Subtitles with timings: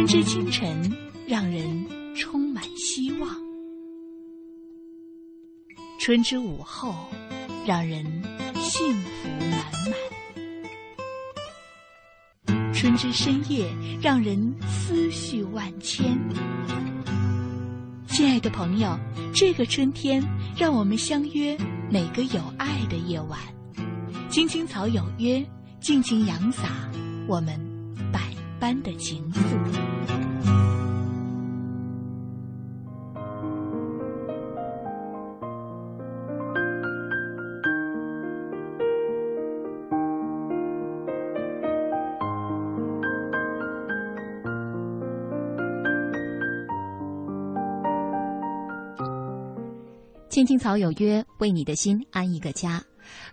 [0.00, 0.90] 春之清晨，
[1.26, 3.28] 让人充满希望；
[5.98, 6.94] 春之午后，
[7.66, 8.02] 让人
[8.54, 9.62] 幸福满
[12.46, 13.70] 满；春之深夜，
[14.00, 16.18] 让人思绪万千。
[18.06, 18.98] 亲爱的朋友，
[19.34, 20.24] 这个春天，
[20.56, 21.58] 让我们相约
[21.90, 23.38] 每个有爱的夜晚，
[24.30, 25.44] 青青草有约，
[25.78, 26.90] 尽情扬洒
[27.28, 27.60] 我们
[28.60, 29.40] 般的情愫。
[50.28, 52.80] 青青草有约，为你的心安一个家。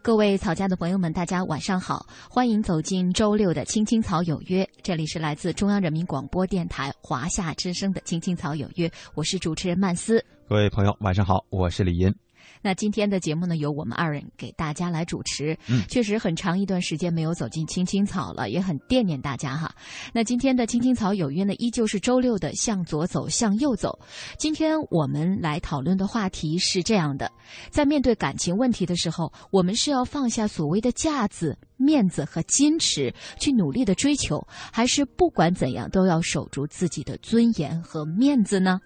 [0.02, 4.68] 各位草家的朋友们，大家晚上好，欢迎走进周六的青青草有约。
[4.82, 10.24] 这里是来自中央人民广播电台华夏之声的青青草有约，我是主持人曼斯。
[10.48, 12.27] 各位朋友，晚上好，我是李银。
[12.62, 15.58] 那今天的节目呢，由我们二人给大家来主持。
[15.68, 19.74] 嗯，确实很长一段时间没有走进青青草了，也很惦念大家哈。
[20.14, 23.98] 那今天的青青草有约呢，依旧是周六的向左走，向右走。
[24.38, 27.32] 今天我们来讨论的话题是这样的：
[27.70, 38.80] 在面对感情问题的时候，我们是要放下所谓的架子、面子和矜持，去努力的追求，还是不管怎样都要守住自己的尊严和面子呢？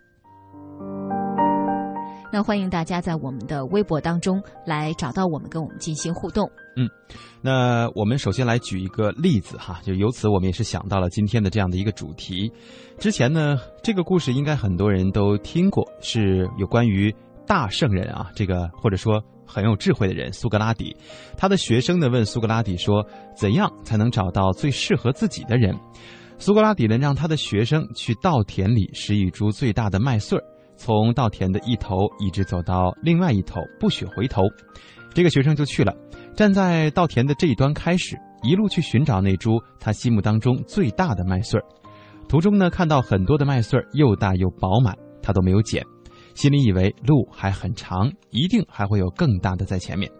[2.34, 6.50] 那欢迎大家在我们的微博当中来找到我们，跟我们进行互动。
[6.78, 6.90] 嗯，
[7.42, 12.50] 那我们首先来举一个例子哈，就由此我们也是想到了今天的这样的一个主题。
[12.98, 17.14] 之前呢，这个故事应该很多人都听过，是有关于
[17.45, 20.95] 大圣人啊，这个或者说很有智慧的人苏格拉底。
[21.36, 23.05] 他的学生呢问苏格拉底说
[23.36, 25.78] ：“怎样才能找到最适合自己的人？”
[26.39, 30.44] 苏格拉底呢让他的学生去稻田里拾一株最大的麦穗儿。
[30.81, 34.42] 从稻田的一头一直走到另外一头，不许回头。
[35.14, 35.95] 这个学生就去了，
[36.36, 41.64] 站在稻田的这一端开始，一路去寻找那株他心目当中最大的麦穗儿。
[42.27, 45.86] 途中呢，看到很多的麦穗儿又大又饱满，他都没有捡，
[46.33, 50.11] 心里以为路还很长，一定还会有更大的在前面。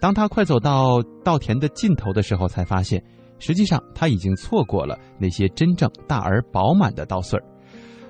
[0.00, 3.00] 当他快走到稻田的尽头的时候，才发现，
[3.38, 7.44] 实际上他已经错过了那些真正大而饱满的稻穗儿。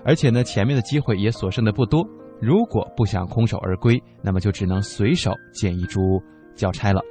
[0.05, 2.07] 而且呢，前面的机会也所剩的不多。
[2.41, 6.01] 如果不想空手而归，那么就只能随手捡一株
[6.55, 7.03] 交差了。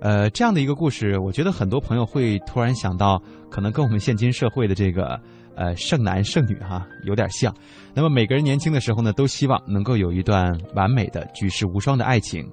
[0.00, 3.20] 呃，这样的一个故事，我觉得很多朋友会突然想到，
[3.50, 5.20] 可能跟我们现今社会的这个
[5.56, 7.54] 呃剩男剩女哈有点像。
[7.94, 12.48] 那么每个人年轻的时候呢，都希望能够有一段完美的举世无双的爱情，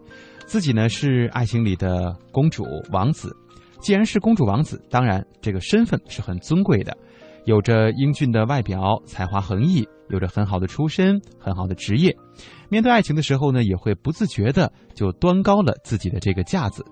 [0.45, 3.33] 自己呢是爱情里的公主王子。
[3.79, 6.97] 既然是公主王子，当然这个身份是很尊贵的。
[7.47, 12.13] 有着英俊的外表，才华横溢，有着很好的出身，很好的职业。
[12.67, 16.85] 面对爱情的时候呢，也会不自觉的就端高了自己的这个架子。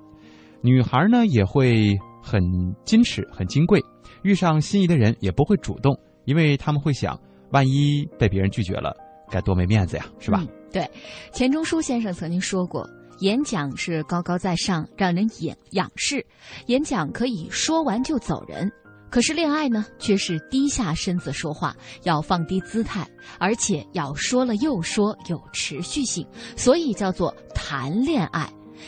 [0.62, 2.42] 女孩呢，也会很
[2.86, 3.82] 矜持，很金贵。
[4.24, 7.20] 遇上心仪的人，也不会主动，因为他们会想，
[7.52, 8.96] 万一被别人拒绝了，
[9.30, 10.42] 该多没面子呀，是吧？
[10.72, 10.90] 对，
[11.34, 12.90] 钱钟书先生曾经说过，
[13.20, 16.22] 演讲是高高在上，让人仰仰视；
[16.68, 18.72] 演讲可以说完就走人。
[19.16, 23.08] 可是恋爱呢，却是低下身子说话，要放低姿态，
[23.40, 26.28] 而且要说了又说，有持续性，
[26.58, 28.46] 所以叫做谈恋爱。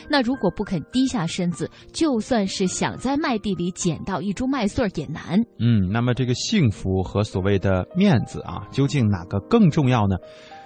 [0.10, 5.42] 那如果不肯低下身子，就算是想在麦地里捡到一株麦穗儿也难。
[5.60, 10.18] 嗯，那么这个幸福和所谓的面子啊，究竟哪个更重要呢？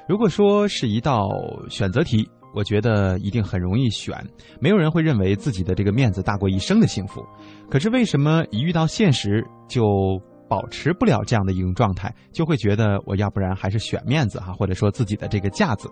[0.09, 1.29] 如果说是一道
[1.69, 2.27] 选择题。
[2.53, 4.15] 我觉得一定很容易选，
[4.59, 7.25] 没有人会认为自己的这个面子大过一生的幸福。
[7.69, 9.83] 可是为什么一遇到现实就
[10.49, 15.89] 保持不了这样的一种状态，就会觉得我要不然还是选面子哈，或者说自己的这个架子。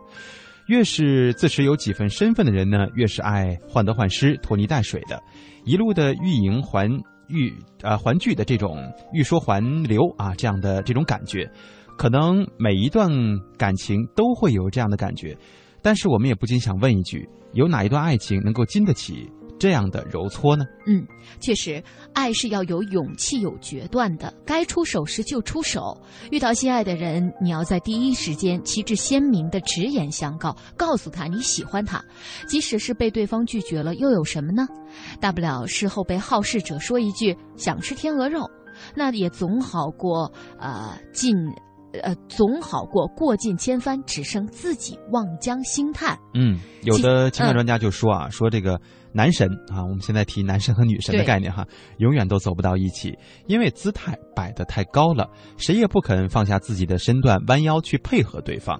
[0.67, 5.19] 越是自持有几分身份的人呢，越是爱患得患失、拖泥带水的，
[5.65, 6.87] 一路的欲迎还
[7.27, 7.51] 欲
[7.81, 8.77] 呃还拒的这种
[9.11, 11.49] 欲说还留啊这样的这种感觉，
[11.97, 13.09] 可能每一段
[13.57, 15.35] 感情都会有这样的感觉。
[15.81, 19.29] 但是我们也不禁想问一句：有哪一段爱情能够经得起
[19.59, 20.63] 这样的揉搓呢？
[20.87, 21.05] 嗯，
[21.41, 21.83] 确实，
[22.13, 25.97] 爱是要有勇气、有决断的，该出手时就出手。
[26.31, 32.01] 遇到心爱的人，你要在第一时间旗帜鲜明的直言相告，告诉他你喜欢他。
[32.47, 34.65] 即使是被对方拒绝了，又有什么呢？
[35.19, 38.49] 大不了事后被好事者说一句“想吃天鹅肉”，
[38.95, 41.35] 那也总好过呃进。
[42.03, 46.17] 呃，总好过过尽千帆，只剩自己望江兴叹。
[46.33, 48.79] 嗯，有的情感嗯专家就说啊，说这个
[49.11, 51.65] 男神啊，我们现在提男神和女神的概念哈，
[51.97, 55.27] 永远都走不到一起，因为姿态摆得太高了，
[55.57, 58.79] 谁也不肯放下自己的身段，弯腰去配合对方。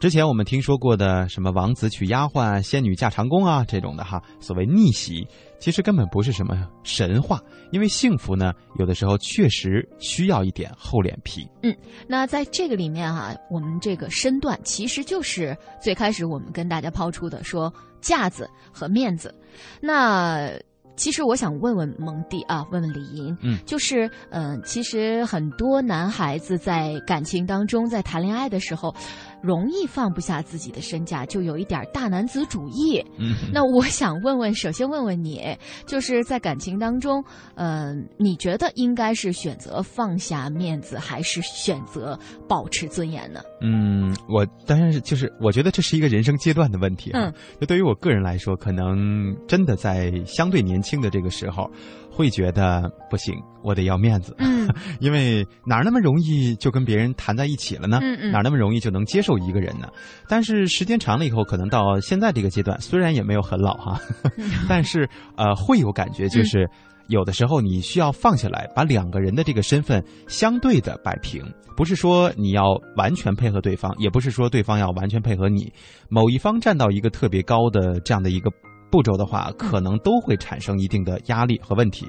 [0.00, 5.26] 之前我们听说过的什么王子娶丫鬟、仙女嫁长工啊这种的哈，所谓逆袭，
[5.60, 7.40] 其实根本不是什么神话，
[7.70, 11.46] 因为幸福呢，有的时候确实需要一点厚脸皮。
[11.62, 11.76] 嗯
[12.08, 19.34] 那在这个里面哈、我们这个身段其实就是最开始我们跟大家抛出的说架子和面子。
[19.80, 20.50] 那
[20.96, 28.94] 其实我想问问蒙蒂啊，问问李莹，嗯就是嗯、呃其实很多男孩子在感情当中，在谈恋爱的时候，
[29.42, 33.04] 容易放不下自己的身价，就有一点大男子主义。
[33.18, 35.56] 嗯，那我想问问，首先问问你，
[35.86, 43.40] 就是在感情当中，嗯、你觉得应该是选择放下面子，还是选择保持尊严呢？
[43.60, 47.20] 嗯，我当然是就是，我觉得这是一个人生阶段的问题啊。
[47.24, 51.70] 嗯就对于我个人来说，可能真的在相对年轻的这个时候，
[52.20, 53.34] 会觉得不行，
[53.64, 54.68] 我得要面子，嗯
[55.00, 57.98] 因为哪那么容易就跟别人谈在一起了呢？
[58.02, 59.88] 嗯嗯哪那么容易就能接受一个人呢？
[60.28, 64.00] 但是时间长了以后，可能到现在这个阶段，虽然也没有很老哈，
[64.68, 66.68] 但是呃，会有感觉，就是
[67.08, 71.42] 有的时候你需要放下来，把两个人的这个身份相对的摆平，
[71.76, 75.72] 不是说你要完全配合对方，也不是说对方要完全配合你，
[76.10, 78.50] 某一方站到一个特别高的这样的一个。
[78.90, 82.06] 步骤的话，可能都会产生一定的压力和问题，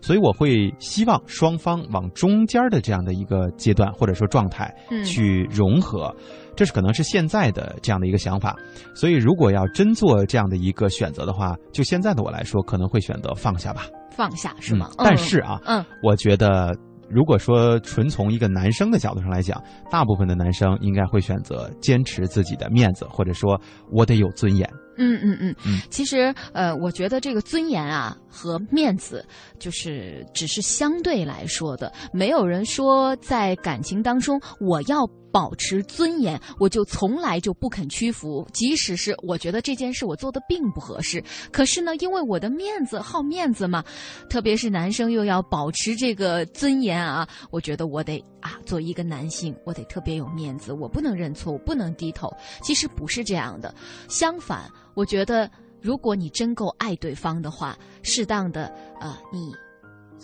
[0.00, 6.14] 所以我会希望双方往中间的这样的一个阶段或者说状态嗯去融合，
[6.56, 8.54] 这是可能是现在的这样的一个想法。
[8.94, 13.86] 所以，如果要真做这样的一个选择的话，就现在的我来说，可能会选择放下吧。
[14.10, 14.88] 放下是吗？
[14.98, 16.76] 嗯但是啊，嗯我觉得，
[17.10, 19.60] 如果说纯从一个男生的角度上来讲，
[19.90, 23.60] 大部分的男生应该会选择坚持自己的面子，或者说
[23.90, 24.68] 我得有尊严。
[24.96, 25.54] 嗯嗯嗯。
[25.66, 29.24] 嗯，其实呃，我觉得这个尊严啊和面子，
[29.58, 43.82] 就是只是相对来说的，没有人说在感情当中我要保持尊严，我就从来就不肯屈服，即使是我觉得这件事我做的并不合适，可是呢，因为我的面子好面子嘛，
[44.30, 52.30] 特别是男生又要保持这个尊严啊，我觉得我得啊，作为一个男性，我得特别有面子，我不能认错，我不能低头。
[52.62, 53.74] 其实不是这样的，
[54.06, 55.50] 相反，我觉得
[55.80, 58.70] 如果你真够爱对方的话，适当的
[59.00, 59.50] 呃，你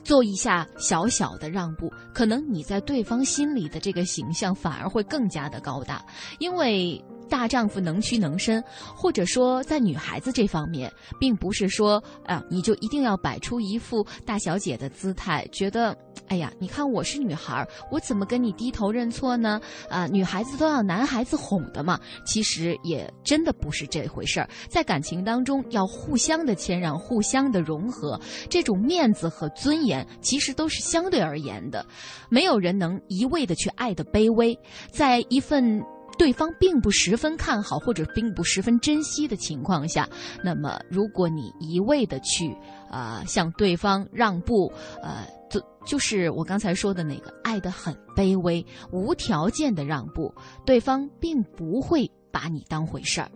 [0.04, 6.04] 做一下小小的让步，可能你在对方心里的这个形象反而会更加的高大，
[6.38, 7.02] 因为。
[7.30, 8.60] 大丈夫能屈能伸，
[8.92, 15.96] 或者说在女孩子这方面，并不是说啊，你就一定要摆出一副大小姐的姿态，觉得
[16.30, 19.60] 哎呀，你看我是女孩，我怎么跟你低头认错呢？
[19.88, 21.98] 啊，女孩子都要男孩子哄的嘛。
[22.24, 28.16] 其实也真的不是这回事儿，在感情当中要互相的谦让，互相的融合，
[28.48, 31.84] 这种面子和尊严其实都是相对而言的，
[32.28, 34.56] 没有人能一味的去爱的卑微，
[34.92, 35.82] 在一份。
[36.20, 40.06] 对方并不十分看好或者并不十分珍惜的情况下，
[40.44, 42.54] 那么如果你一味的去
[42.90, 44.70] 啊、向对方让步，
[45.02, 50.30] 呃，就就是我刚才说的那个爱的很卑微、无条件的让步，
[50.66, 53.30] 对方并不会把你当回事儿。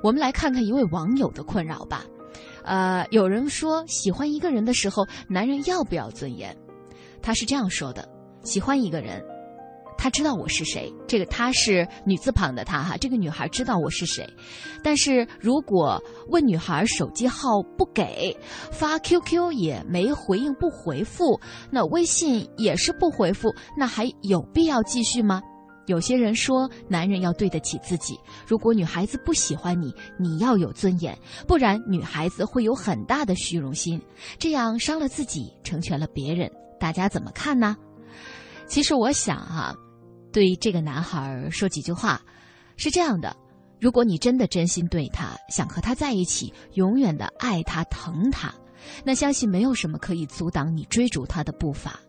[0.00, 2.04] 我们来看看一位网友的困扰吧。
[2.62, 6.56] 呃，有人说喜欢一个人的时候，男人要不要尊严？
[7.20, 8.08] 他是这样说的：
[8.44, 9.20] 喜欢一个人。
[10.02, 14.28] 他知道我是谁，这个他是女字旁的他哈，这个女孩知道我是谁，
[14.82, 18.36] 但是如果问女孩手机号不给，
[18.72, 21.40] 发 QQ 也没回应不回复，
[21.70, 25.40] 那微信也是不回复，那还有必要继续吗？
[25.86, 28.18] 有些人说，男人要对得起自己。
[28.44, 31.16] 如果女孩子不喜欢你，你要有尊严，
[31.46, 34.02] 不然女孩子会有很大的虚荣心，
[34.36, 36.50] 这样伤了自己，成全了别人。
[36.80, 37.76] 大家怎么看呢？
[38.68, 39.74] 其实我想哈、啊，
[40.32, 42.20] 对这个男孩说几句话，
[42.76, 43.36] 是这样的：
[43.80, 48.52] 如果你真的真心对他，想和他在一起，永远的爱他、疼他，
[49.04, 52.00] 那相信没有什么可以阻挡你追逐他的步伐。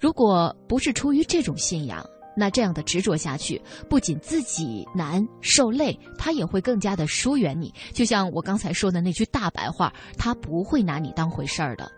[0.00, 2.04] 如果不是出于这种信仰，
[2.36, 7.72] 那这样的执着下去，不仅自己难受累，他也会更加的疏远你。
[7.92, 11.90] 就像我刚才说的那句大白话，他不会拿你当回事儿的。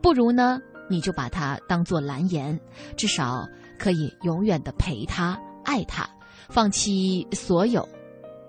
[0.00, 2.58] 不如呢，你就把他当做蓝颜，
[2.96, 3.48] 至少
[3.80, 6.06] 可以永远的陪他、爱他，
[6.50, 7.88] 放弃所有。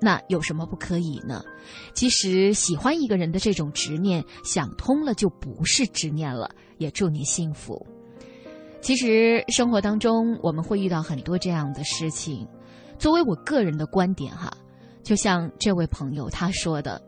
[0.01, 1.43] 那有什么不可以呢？
[1.93, 6.49] 其实喜欢一个人的这种执念，想通了就不是执念了。
[6.79, 7.85] 也祝你幸福。
[8.81, 12.47] 其实生活当中我们会遇到很多这样的事情。
[12.97, 14.51] 作为我个人的观点哈，
[15.03, 16.99] 就像这位朋友他说的，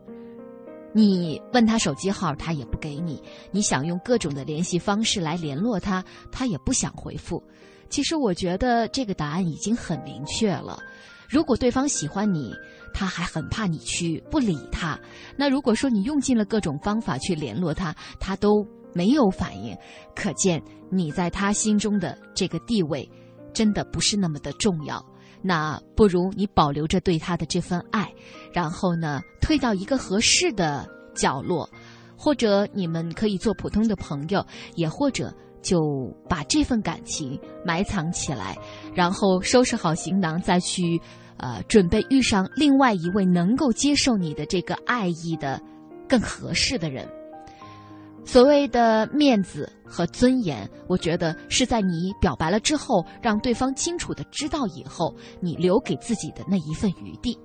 [0.92, 7.42] 你问他手机号他也不给你，你想用各种的联系方式来联络他，他也不想回复。
[7.94, 10.76] 其实我觉得这个答案已经很明确了。
[11.28, 12.52] 如果对方喜欢你，
[12.92, 14.98] 他还很怕你去不理他。
[15.36, 18.66] 那如果说你用尽了各种方法去联络他，他都。
[18.96, 19.76] 没有反应，
[20.14, 23.10] 可见你在他心中的这个地位，
[23.52, 25.04] 真的不是那么的重要。
[25.42, 28.08] 那不如你保留着对他的这份爱，
[28.52, 31.68] 然后呢，退到一个合适的角落，
[32.16, 34.46] 或者你们可以做普通的朋友，
[34.76, 38.56] 也或者就把这份感情埋藏起来，
[38.94, 41.00] 然后收拾好行囊，再去，
[41.38, 45.60] 呃，准备遇上另外一位能够接受你的这个爱意的
[46.08, 47.08] 更合适的人。
[48.26, 57.36] 所谓的面子和尊严，我觉得是在你表白了之后，让对方清楚的知道以后，你留给自己的那一份余地。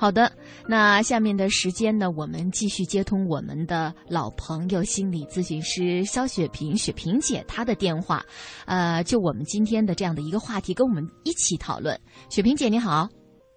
[0.00, 0.32] 好的，
[0.66, 8.24] 那下面的时间呢，我们继续接通我们的老朋友心理咨询师肖雪萍，雪萍姐她的电话，
[8.64, 12.00] 呃，就我们今天的这样的一个话题，跟我们一起讨论。
[12.30, 13.06] 雪萍姐你好。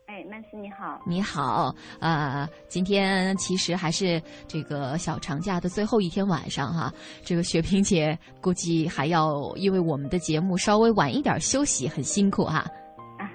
[0.05, 12.57] 哎，曼斯你好，你好，呃，今天其实还是这个小长假的最后一天晚上哈，这个雪萍姐估计还要因为我们的节目稍微晚一点休息，很辛苦哈。
[12.57, 12.67] 啊，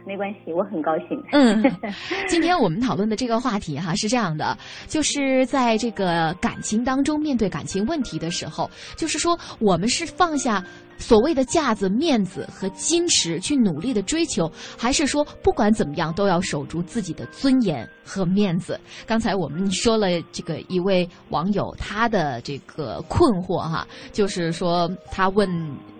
[0.07, 1.23] 没关系，我很高兴。
[1.33, 1.63] 嗯，
[2.29, 10.65] 今天我们讨论的这个话题哈是这样的，就是在这个感情当中面对感情问题的时候，就是说我们是放下。
[11.01, 18.81] 所谓的架子、面子和矜持，去努力的追求，还是说不管怎么样都要守住自己的尊严和面子？
[19.07, 25.49] 刚才我们说了这个一位网友他的这个困惑哈，就是说他问。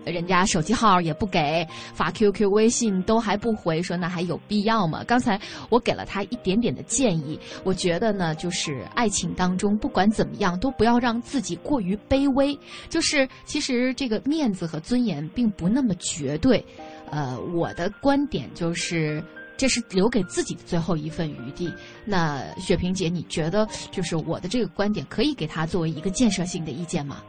[0.05, 5.03] 人家手机号也不给，发 QQ、微信都还不回，说那还有必要吗？
[5.05, 5.39] 刚才
[5.69, 12.57] 我给了他一点点的建议，我觉得呢，就是爱情当中不管怎么样，都不要让自己过于卑微。
[12.89, 16.63] 就是其实这个面子和尊严并不那么绝对。
[17.11, 19.23] 呃，我的观点就是，
[19.57, 21.73] 这是留给自己的最后一份余地。
[22.05, 27.23] 那雪萍姐，你觉得就是我的这个观点可以给他作为一个建设性的意见吗？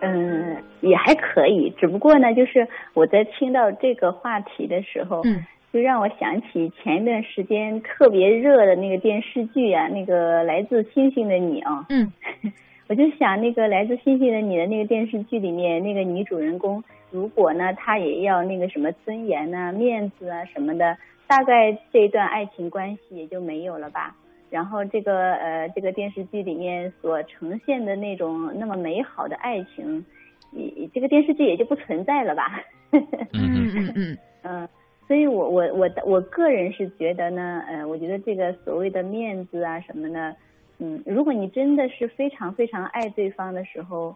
[0.00, 12.12] 嗯，也还可以，只不过呢，就是我在听到这个话题的时候，嗯，就让我想起前一段时间特别热的那个电视剧啊，那个来自星星的你啊，嗯，
[12.88, 24.14] 我就想那个来自星星的你的那个电视剧里面那个女主人公，如果呢她也要那个什么尊严呐、面子啊什么的，大概这段爱情关系也就没有了吧。
[24.50, 30.04] 然后这个呃，这个电视剧里面所呈现的那种那么美好的爱情，
[30.52, 32.62] 也这个电视剧也就不存在了吧。
[32.92, 34.68] 嗯嗯嗯嗯，
[35.06, 40.36] 所以我我我我个人是觉得呢，呃，我觉得这个所谓的面子啊什么的，
[40.78, 44.14] 嗯，如果你真的是非常非常爱对方的时候。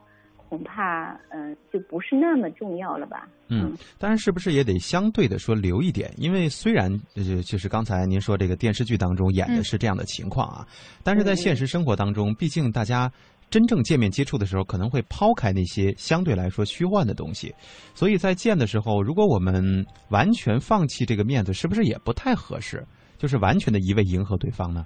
[0.52, 3.26] 恐怕嗯，就不是那么重要了吧？
[3.48, 6.12] 嗯，当然是不是也得相对的说留一点？
[6.18, 10.66] 因为虽然呃就是刚才您说这个电视剧当中演的是这样的情况啊，
[11.02, 13.10] 但是在现实生活当中，毕竟大家
[13.48, 17.50] 真正见面接触的时候，可能会抛开那些相对来说虚幻的东西，
[17.94, 22.84] 所以在见的时候，如果我们完全放弃这个面子，是不是也不太合适？
[23.16, 24.84] 就是完全的一味迎合对方呢？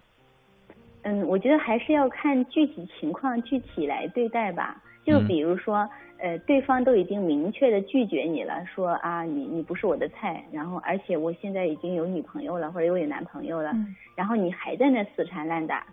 [1.02, 4.80] 嗯，我觉得还是要看具体情况具体来对待吧。
[5.06, 13.72] 就比如说，呃，对方都已经明确的拒绝你了，说啊，你你不是我的菜，然后而且我现在已经有女朋友了，或者有男朋友了，
[14.16, 15.86] 然后你还在那死缠烂打，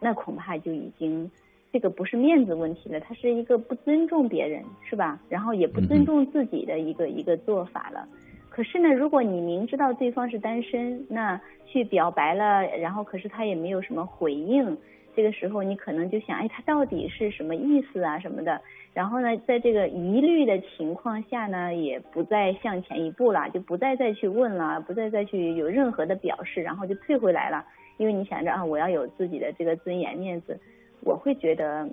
[0.00, 1.30] 那恐怕就已经
[1.72, 5.20] 这个不是面子问题了，他是一个不尊重别人，是吧？
[5.28, 8.08] 然后也不尊重自己的一个一个做法了。
[8.50, 14.76] 可是呢，如果你明知道对方是单身，那去表白了，然后可是他也没有什么回应。
[15.16, 18.60] 这个时候你可能就想，哎，他到底是什么意思啊，什么的。
[18.92, 27.64] 然后呢，在这个疑虑的情况下呢，也不再向前一步了，就不再再去问了，不再再去有任何的表示，然后就退回来了。
[27.96, 30.60] 因为你想着啊，我要有自己的这个尊严面子，
[31.00, 31.88] 我会觉得，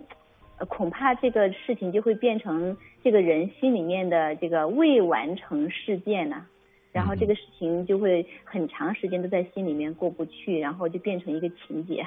[0.68, 6.46] 恐怕这个事情就会变成这个人心里面的这个未完成事件呢。
[6.92, 12.06] 然后这个事情就会很长时间都在心里面过不去，然后就变成一个情节。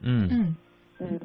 [0.00, 0.56] 嗯嗯
[0.98, 1.20] 嗯，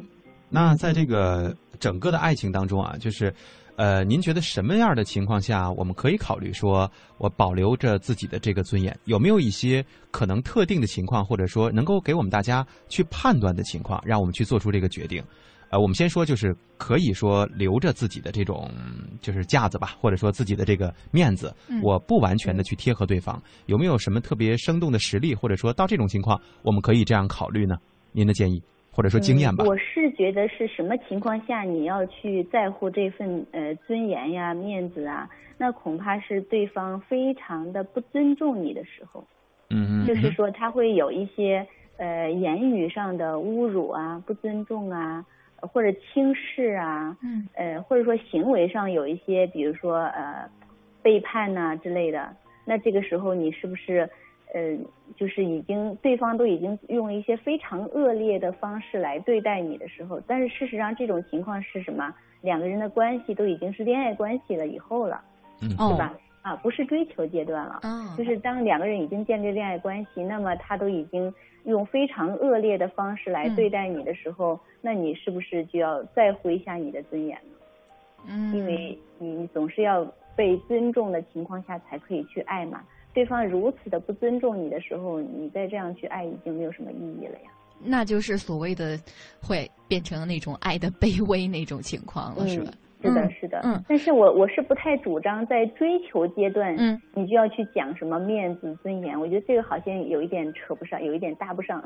[0.49, 3.33] 那在这个整个的爱情当中啊，就是，
[3.75, 8.97] 呃，您觉得什么样的情况下我们可以考虑说，我保留着自己的这个尊严？
[9.05, 15.23] 有没有一些可能特定的情况，或者说能够给我们大家去判断的情况，让我们去做出这个决定？
[15.69, 18.69] 呃，我们先说，就是可以说留着自己的这种
[19.21, 27.75] 就是架子吧，或者说自己的这个面子，嗯我不完全的去贴合对方，有没有什么特别生动的实例，或者说到这种情况，我们可以这样考虑呢？
[28.13, 29.67] 您的建议或者说经验吧嗯。
[29.67, 35.29] 我是觉得是什么情况下你要去在乎这份呃尊严呀、面子啊？
[35.57, 39.27] 那恐怕是对方非常的不尊重你的时候，
[39.69, 41.65] 嗯嗯，就是说他会有一些
[41.97, 45.25] 呃言语上的侮辱啊、不尊重啊，
[45.61, 50.49] 呃或者轻视啊，嗯呃或者说行为上有一些，比如说呃
[51.01, 54.09] 背叛呐、之类的，那这个时候你是不是
[54.53, 54.77] 呃
[55.17, 62.13] 就是已经对方都已经用一些非常恶劣的方式来对待你的时候，但是事实上这种情况是什么？
[62.41, 65.23] 两个人的关系都已经是恋爱关系了以后了，
[65.61, 66.13] 嗯哦是吧？
[66.41, 67.79] 啊，不是追求阶段了。
[67.83, 71.33] 嗯，就是当两个人已经建立恋爱关系，那么他都已经
[71.63, 77.55] 用非常恶劣的方式来对待你的时候，那你是不是就要在乎一下你的尊严呢？
[78.27, 80.05] 嗯，因为你总是要
[80.35, 82.83] 被尊重的情况下才可以去爱嘛。
[83.13, 87.51] 对方如此的不尊重你的时候，你再这样去爱已经没有什么意义了呀。
[87.85, 88.97] 那就是所谓的
[89.41, 92.71] 会变成那种爱的卑微那种情况了，是吧？
[93.01, 93.61] 是的，嗯是的。
[93.65, 99.19] 嗯但是我我是不太主张在追求阶段，嗯，你就要去讲什么面子尊严。
[99.19, 101.83] 我觉得这个好像有一点扯不上，有一点搭不上。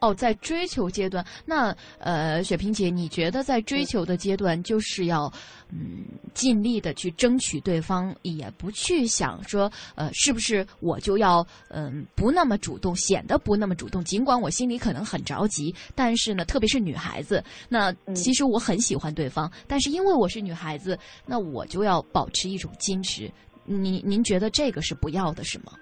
[0.00, 5.32] 哦，在追求阶段，那呃，雪萍姐，你觉得在追求的阶段，就是要
[5.70, 18.14] 嗯尽力的去争取对方，也不去想说呃是不是我就要嗯、不那么主动，显得不那么主动，尽管我心里可能很着急，但是呢，特别是女孩子，那嗯。
[18.14, 23.30] 其实我很喜欢对方，但是因为我是女孩子，那我就要保持一种矜持。
[23.64, 25.72] 您您觉得这个是不要的，是吗？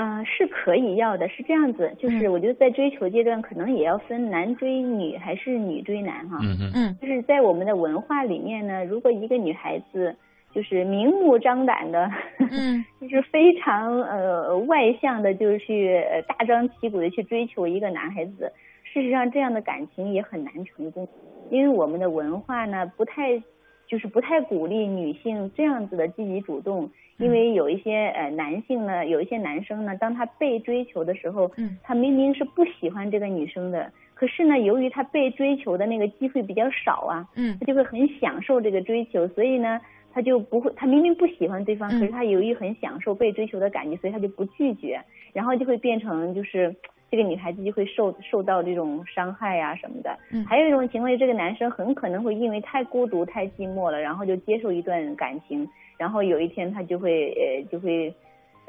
[0.00, 2.32] 嗯、是可以要的，是这样子，就是嗯。
[2.32, 6.38] 我觉得在追求阶段，可能也要分男追女还是女追男哈。
[6.40, 6.96] 嗯哼，嗯。
[7.00, 10.14] 就是在我们的文化里面呢，如果一个女孩子
[10.54, 18.52] 就是明目张胆的，嗯 就是非常呃外向的，就是去呃大张旗鼓的去追求一个男孩子，
[18.84, 21.08] 事实上这样的感情也很难成功，
[21.50, 23.42] 因为我们的文化呢不太
[23.88, 31.76] 就是不太鼓励女性这样子的积极主动，因为有一些呃男性呢，有一些男生呢，当他被追求的时候，嗯。
[31.82, 37.56] 他明明是不喜欢这个女生的，可是呢，由于他被追求的那个机会比较少啊，嗯。
[37.60, 39.80] 他就会很享受这个追求，所以呢，
[40.12, 42.00] 他就不会，他明明不喜欢对方，嗯。
[42.00, 45.00] 可是他由于很享受被追求的感觉，所以他就不拒绝，
[45.32, 46.74] 然后就会变成就是
[47.10, 50.16] 这个女孩子就会受受到这种伤害呀、什么的。
[50.30, 50.44] 嗯。
[50.44, 55.68] 还有一种情况，这个男生很可能会因为太孤独、太寂寞了，然后就接受一段感情，
[55.98, 58.14] 然后有一天他就会呃就会。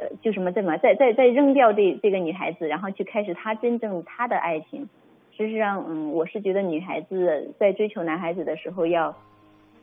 [0.02, 4.88] 呃，就什么怎么再再再扔掉这这个女孩子，然后去开始他真正他的爱情。
[5.36, 9.13] 事实上，嗯，我是觉得女孩子在追求男孩子的时候要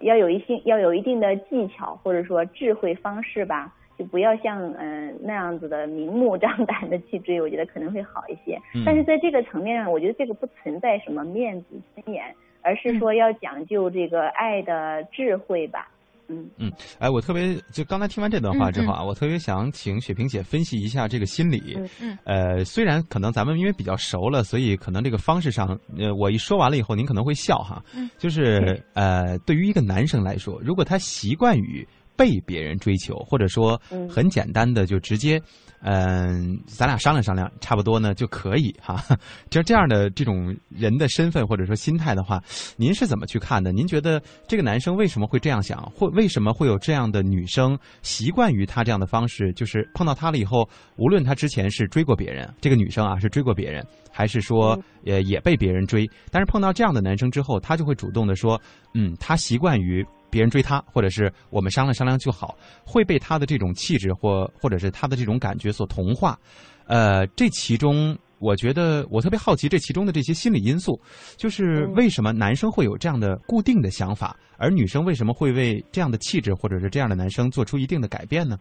[0.01, 8.59] 要有一些要有一定的技巧或者说智慧方式吧，就不要像嗯、呃那样子的明目张胆的去追，我觉得可能会好一些。
[8.75, 12.25] 嗯但是在这个层面上，我觉得这个不存在什么面子尊严，
[12.63, 15.91] 而是说要讲究这个爱的智慧吧。
[16.29, 21.75] 嗯哎，我特别就刚才听完这段话之后啊，我特别想请雪萍姐分析一下这个心理。
[21.77, 27.83] 嗯嗯呃，虽然可能咱们因为比较熟了，所以可能这个方式上，呃，我一说完了以后，您可能会笑哈。
[27.95, 35.41] 嗯，就是呃，对于一个男生来说，如果他习惯于被别人追求，或者说嗯很简单的就直接，
[35.83, 39.03] 嗯、咱俩商量商量，差不多呢就可以哈。
[39.51, 42.43] 就这样的这种人的身份或者说心态的话，
[42.77, 43.73] 您是怎么去看的？
[43.73, 49.53] 您觉得这个男生为什么会这样想，或为什么会有这样的女生习惯于他这样的方式？
[49.53, 58.61] 就是碰到他了以后，无论他之前是追过别人，这个女生啊是追过别人，还是说呃也被别人追，但是碰到这样的男生之后，他就会主动的说，
[58.95, 60.05] 嗯，他习惯于。
[60.37, 66.39] 别人追他，或者是我们商量商量就好，会被他的这种气质或或者是他的这种感觉所同化。
[66.87, 71.01] 呃，这其中我觉得我特别好奇这其中的这些心理因素，
[71.37, 78.59] 就是嗯为什么男生会有这样的固定的想法，而女生为什么会为这样的气质或者是这样的男生做出一定的改变呢？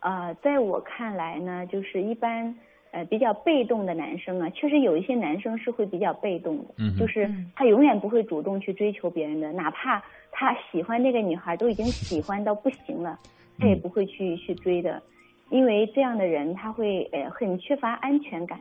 [0.00, 2.54] 呃，在我看来呢，就是一般
[2.92, 10.00] 呃比较被动的男生啊，确实有一些男生是会比较被动的，嗯就是嗯他永远不会主动去追求别人的，哪怕
[10.38, 13.18] 他喜欢那个女孩，都已经喜欢到不行了，
[13.58, 15.02] 他也嗯不会去去追的，
[15.50, 18.56] 因为这样的人他会呃很缺乏安全感。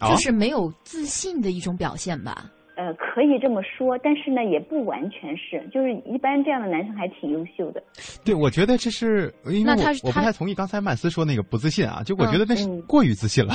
[0.00, 2.50] 哦就是没有自信的一种表现吧。
[2.74, 7.82] 呃，可以这么说，但是呢，也不完全是，就是一般这样的男生还挺优秀的。
[8.24, 13.54] 对，我觉得这是因为我那他他我不太同意刚才曼斯说那个不自信啊，就我觉得那是嗯过于自信了。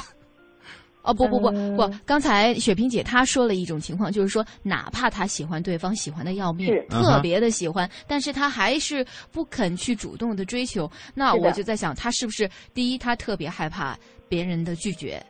[1.07, 10.89] 哦不不不嗯不，刚才雪萍姐她说了一种情况，就是说哪怕她喜欢对方，喜欢的要命特别的喜欢，但是她还是不肯去主动的追求。
[11.15, 15.23] 那我就在想，她是不是第一，她特别害怕别人的拒绝。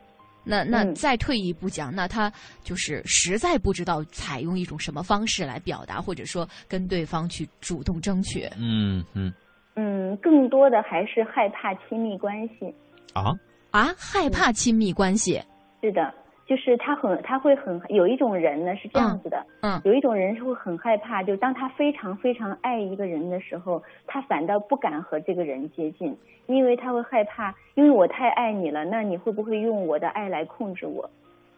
[0.44, 2.32] 那那嗯再退一步讲，那他
[2.64, 8.48] 就是实在不知道采用一种什么方式来表达，或者说跟对方去主动争取。
[8.56, 9.30] 嗯嗯
[9.76, 12.74] 嗯，更多的还是害怕亲密关系。
[13.12, 13.34] 啊，
[13.72, 15.38] 啊，害怕亲密关系，
[15.80, 16.12] 是的，
[16.46, 31.08] 就是他很他会很有一种人呢是这样子的，嗯有一种人是会很害怕，就当他非常非常爱一个人的时候，他反倒不敢和这个人接近，因为他会害怕，因为我太爱你了，那你会不会用我的爱来控制我？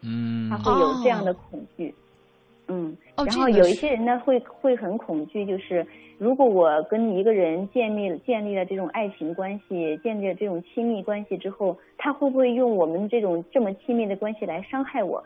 [0.02, 1.94] 嗯他会有这样的恐惧。
[2.70, 5.86] 嗯，哦然后有一些人呢会会很恐惧，就是
[6.18, 15.22] 如果我跟一个人建立建立了这种爱情关系，建立了这种亲密关系之后，他会不会用我们这种这么亲密的关系来伤害我？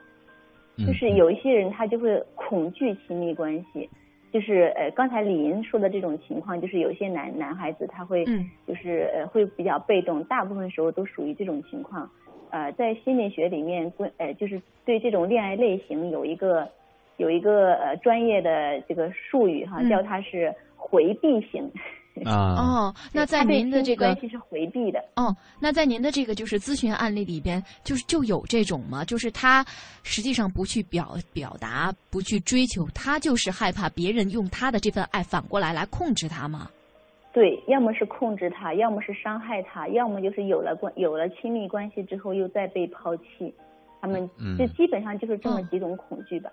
[0.76, 3.88] 嗯就是有一些人他就会恐惧亲密关系，
[4.33, 12.11] 就是呃刚才李莹说的这种情况，就是有些男男孩子他会嗯就是呃会比较被动，大部分时候都属于这种情况。
[12.50, 16.68] 呃，在心理学里面，关呃就是对这种恋爱类型有一个
[17.16, 21.70] 有一个呃专业的这个术语哈，嗯叫它是回避型。
[22.24, 25.05] 啊， 哦，那在您的这个关系是回避的。
[25.16, 29.05] 哦，那在您的这个就是咨询案例里边，就是就有这种吗？
[29.05, 29.64] 就是他
[30.05, 36.70] 实际上不去表表达，不去追求，他就是害怕别人用他的这份爱反过来来控制他吗？
[37.33, 43.53] 对，要么是控制他，要么是伤害他，要么就是有了关有了亲密关系之后又再被抛弃，
[44.00, 46.48] 他们嗯就基本上就是这么嗯几种恐惧吧。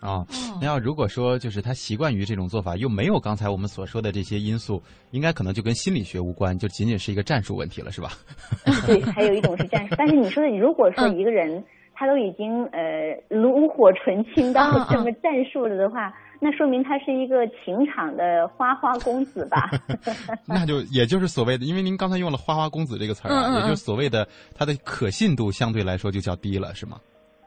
[0.00, 0.26] 啊，哦
[0.60, 8.10] 那要如果说就是他习惯于这种做法，又没有刚才我们所说的这些因素，应该可能就跟心理学无关，就仅仅是一个战术问题了，是吧？
[8.86, 9.94] 对，还有一种是战术。
[9.96, 11.62] 但是你说的，如果说嗯一个人
[11.94, 12.80] 他都已经呃
[13.28, 19.68] 炉火纯青到这么战术了的话， 那说明他是一个情场的花花公子吧？
[20.48, 26.98] 那就也就是所谓的，因为您刚才用了“花花公子”这个词儿啊，嗯嗯嗯也就是所谓的他的可信度相对来说就较低了，是吗？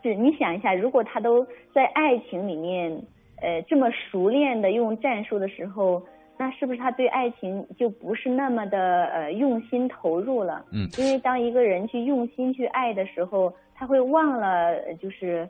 [0.03, 2.91] 是你想一下，如果他都在爱情里面
[3.41, 6.03] 呃这么熟练的用战术的时候，
[6.37, 10.65] 那是不是他对爱情就不是那么的呃用心投入了？
[10.71, 15.47] 嗯，因为当一个人去用心去爱的时候，他会忘了呃就是。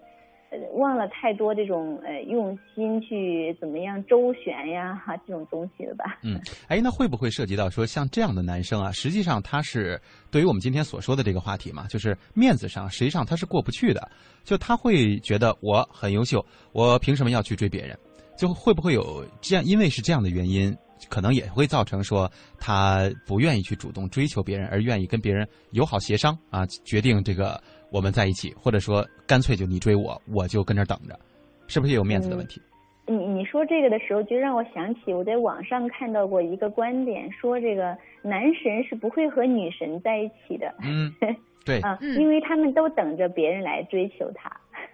[0.53, 6.19] 呃，忘了太多这种呃用心去怎么样周旋呀哈这种东西了吧？
[6.21, 14.11] 嗯，哎，那会不会涉及到说像这样的男生啊，实际上他是对于我们今天所说的这个话题嘛，就是面子上，实际上他是过不去的，
[14.43, 17.97] 就他会觉得我很优秀，我凭什么要去追别人？
[18.37, 19.65] 就会不会有这样？
[19.65, 20.75] 因为是这样的原因，
[21.07, 27.61] 可能也会造成说他不愿意去主动追求别人，而愿意跟别人友好协商啊，决定这个
[27.93, 31.17] 我们在一起，或者说干脆就你追我，我就跟这等着，
[31.67, 32.59] 是不是也有面子的问题？
[33.05, 41.13] 你你说这个的时候，就让我想起我在网上看到过一个观点，说这个男神是不会和女神在一起的，嗯，
[41.63, 44.51] 对，啊，嗯因为他们都等着别人来追求他。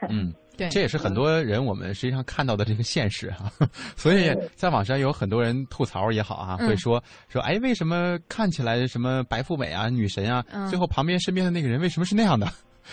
[0.09, 0.33] 嗯。
[0.59, 3.49] 对，这也是很多人我们实际上看到的这个现实哈、
[3.95, 12.45] 所以在网上有很多人吐槽也好啊，嗯会说说哎，为什么看起来什么白富美啊、女神啊，嗯最后旁边身边的那个人为什么是那样的？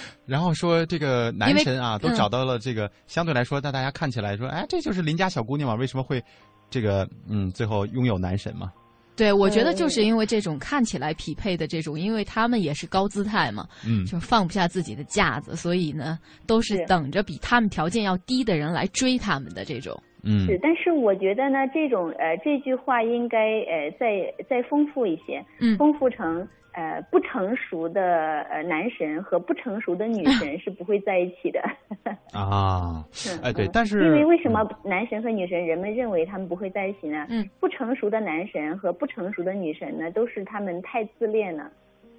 [0.26, 2.14] 然后说这个男神啊，都嗯。
[2.14, 6.22] 找到了这个相对来说，让大家看起来说，哎，这就是邻家小姑娘嘛，为什么会
[6.70, 8.72] 这个嗯，最后拥有男神嘛？
[9.16, 14.04] 对，我觉得嗯就是因为这种看起来匹配的这种，因为他们也是高姿态嘛，嗯。
[14.04, 16.84] 就放不下自己的架子，所以呢，都是是。
[16.86, 19.98] 等着比他们条件要低的人来追他们的这种。
[20.22, 20.44] 嗯。
[20.46, 24.06] 是，但是我觉得呢，这种呃这句话应该呃再
[24.50, 25.78] 再丰富一些，嗯。
[25.78, 31.60] 丰富成呃不成熟的呃男神和不成熟的女神是不会在一起的。
[32.32, 37.26] 啊，嗯哎对嗯，但是因为为什么男神和女神人们认为他们不会在一起呢？
[37.30, 41.70] 嗯，不成熟的男神和不成熟的女神呢，都是他们太自恋了，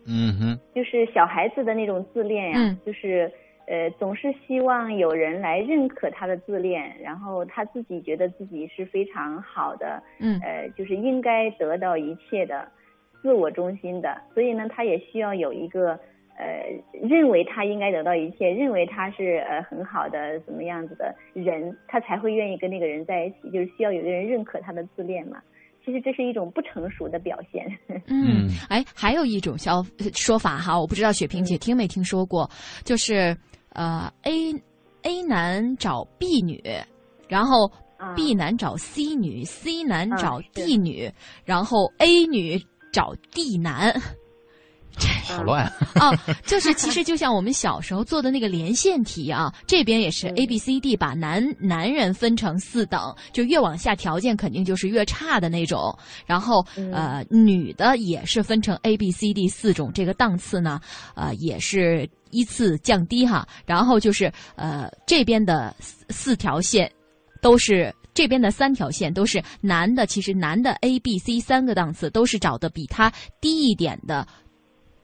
[0.08, 3.32] 嗯哼就是小孩子的那种自恋呀，嗯就是
[3.68, 12.68] 呃总是希望有人来认可他的自恋，然后他自己觉得自己是非常好的，嗯呃就是应该得到一切的，
[13.28, 16.00] 自我中心的，所以呢，他也需要有一个。
[16.40, 16.46] 呃，
[17.02, 25.42] 认为他应该得到一切，认为他是呃很好的怎么样子的人，他才会愿意跟那个人在一起，就是需要有个人认可他的自恋嘛。
[25.84, 27.66] 其实这是一种不成熟的表现。
[28.06, 32.48] 嗯嗯，哎，还有一种消说法哈，我不知道雪萍姐听没听说过，
[32.84, 33.36] 就是
[33.74, 34.54] 呃，A
[35.02, 36.62] A 男找 B 女，
[37.28, 41.10] 然后啊 B 男找 C 女，C 男啊找 D 女，
[41.46, 42.60] 然后 A 女
[42.98, 43.96] 找地男。
[45.24, 46.12] 好乱啊！
[46.48, 55.96] 就是其实就像我们小时候做的那个连线题啊，这边也是 A B C D，把男男人分成四等，就越往下条件肯定就是越差的那种。
[56.26, 60.82] 然后呃，女的也是分成 A B C D 四种，这个档次呢，
[61.14, 63.48] 呃，也是依次降低哈。
[63.68, 65.76] 然后就是呃，这边的
[66.10, 66.92] 四条线
[67.40, 67.94] 都是。
[68.18, 74.28] 这边的三条线都是男的，其实男的 A、B、C 三个档次都是找的比他低一点的，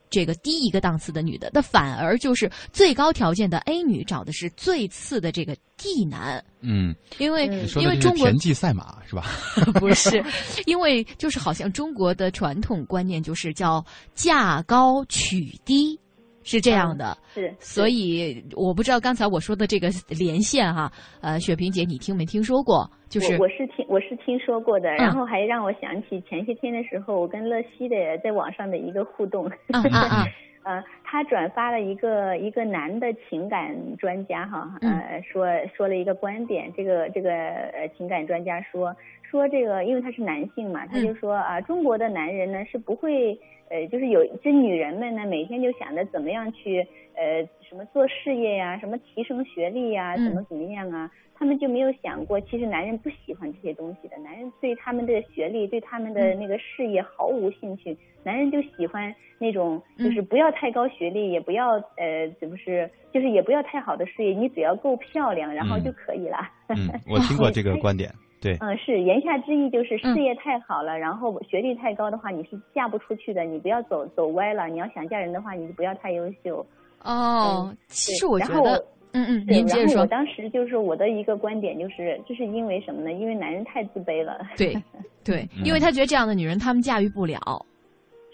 [0.10, 6.44] 这个低一个档次的女的，那反而就是最高条件的 A 女找的是最次的这个 D 男。
[6.62, 7.46] 嗯，因为
[7.76, 9.26] 因为中国田忌赛马是吧？
[9.80, 10.26] 不是，
[10.66, 16.00] 因为就是好像中国的传统观念就是叫价高取低。
[16.44, 22.90] 是这样的，是，所以我不知道刚才我说的这个连线哈，呃，雪萍姐，你听没听说过？
[23.10, 30.26] 就是我是听我是听说过的，然后还让我想起前些天的时候，我跟乐西的在网上的一个互动，啊啊，
[30.66, 35.46] 呃，他转发了一个一个男的情感专家哈，呃，说
[35.78, 43.40] 说了一个观点，这个这个呃情感专家说说这个，因为他是男性嘛，他就说啊，中国的男人呢是不会。
[43.74, 66.38] 呃，就是有这女人们呢，每天就想着怎么样去呃什么做事业呀，什么提升学历呀，怎么怎么样啊，他们就没有想过，其实男人不喜欢这些东西的，男人对他们的学历，对他们的那个事业毫无兴趣，男人就喜欢那种就是不要太高学历，也不要呃，怎么是，就是也不要太好的事业，你只要够漂亮，然后就可以了。
[66.68, 66.78] 嗯，
[67.10, 68.12] 我听过这个观点。
[68.44, 73.44] 对，嗯，是言下之意就是事业太好了，然后学历太高的话，你是嫁不出去的。
[73.44, 76.66] 你不要走走歪了，你要想嫁人的话，你就不要太优秀。
[77.04, 80.02] 哦，其实我觉得，嗯嗯，您接着说。
[80.02, 83.14] 我当时就是我的一个观点，就是这是因为什么呢？
[83.14, 84.46] 因为男人太自卑了。
[84.58, 84.76] 对，
[85.24, 87.40] 对， 因为他觉得这样的女人他们驾驭不了。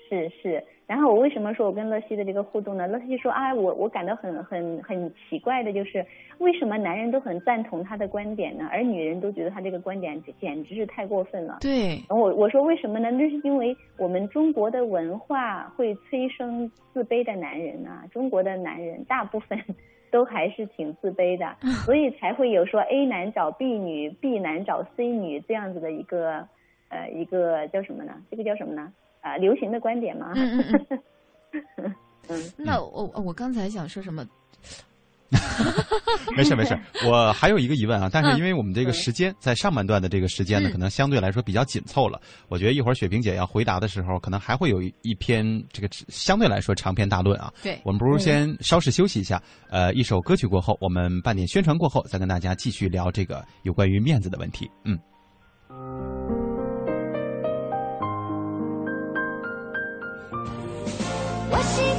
[0.10, 0.64] 是是。
[0.90, 2.88] 然后我为什么说我跟乐西的这个互动呢？
[2.88, 6.04] 乐西说啊，我我感到很很很奇怪的就是，
[6.40, 8.68] 为什么男人都很赞同他的观点呢？
[8.72, 11.60] 而女人都觉得他这个观点简直是太过分了。
[11.62, 12.04] 对。
[12.10, 13.12] 我我说为什么呢？
[13.12, 19.60] 那是因为我们中国的文化会催生自卑的男人啊，中国的男人大部分
[20.10, 26.48] 都还是挺自卑的， 所以才会有说 A 男找 B 女，B 男找 C 女这样子的一个
[26.90, 28.14] 呃一个叫什么呢？
[28.32, 28.92] 这个叫什么呢？
[29.22, 30.32] 啊，流行的观点吗？
[30.36, 30.86] 嗯嗯
[31.78, 31.96] 嗯。
[32.30, 34.26] 嗯， 那我我刚才想说什么？
[36.36, 36.76] 没事没事，
[37.08, 42.20] 我还有一个疑问啊，但是因为我们这个时间在上半段的这个时间呢，可能相对来说比较紧凑了。
[42.48, 47.54] 我觉得一会儿雪萍姐要回答的时候，可能还会有一篇这个相对来说长篇大论啊。
[47.62, 49.40] 对，我们不如先稍事休息一下。
[49.70, 54.68] 呃，一首歌曲过后，我们半点宣传过后，再跟大家继续聊这个有关于面子的问题。
[54.84, 54.98] 嗯。
[61.52, 61.99] 我喜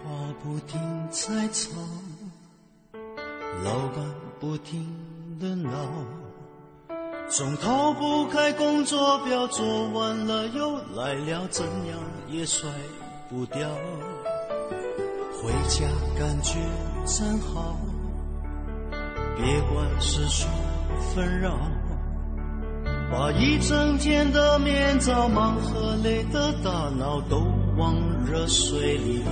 [0.43, 1.69] 不停在吵，
[3.63, 4.05] 老板
[4.39, 4.87] 不停
[5.39, 5.71] 的闹，
[7.29, 11.97] 总逃不开工作表，做完了又来了，怎样
[12.29, 12.69] 也甩
[13.29, 13.69] 不掉。
[15.33, 15.85] 回家
[16.17, 16.59] 感觉
[17.05, 17.77] 真好。
[19.35, 20.47] 别管世俗
[21.13, 21.57] 纷扰，
[23.11, 27.43] 把一整天的面罩、忙和累的大脑都
[27.75, 29.31] 往热水里泡，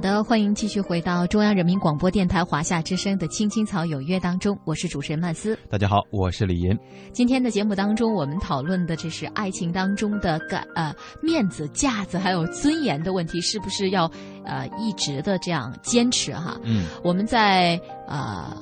[0.00, 5.54] 好的，欢迎继续回到中央人民广播电台华夏之声的《青青草有约》当中，我是主持人曼斯。
[5.68, 6.74] 大家好，我是李岩。
[7.12, 10.90] 今天的节目当中，我们讨论的这是爱情当中的感呃
[11.22, 14.10] 面子、架子还有尊严的问题，是不是要
[14.46, 16.58] 呃一直的这样坚持哈？
[16.64, 18.56] 嗯，我们在呃。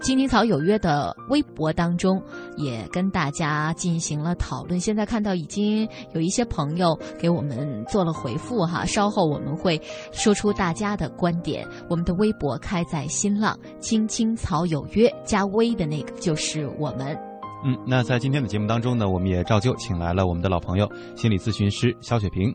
[0.00, 2.22] 青青草有约的微博当中，
[2.56, 4.78] 也跟大家进行了讨论。
[4.78, 9.80] 现在看到已经有一些朋友给我们做了回复哈，稍后我们会
[10.12, 11.66] 说出大家的观点。
[11.90, 17.16] 我们的微博开在新浪“青青草有约”，加微的那个就是我们。
[17.64, 22.54] 嗯，那在今天的节目当中呢，我们也照旧请来了我们的老朋友心理咨询师肖雪萍。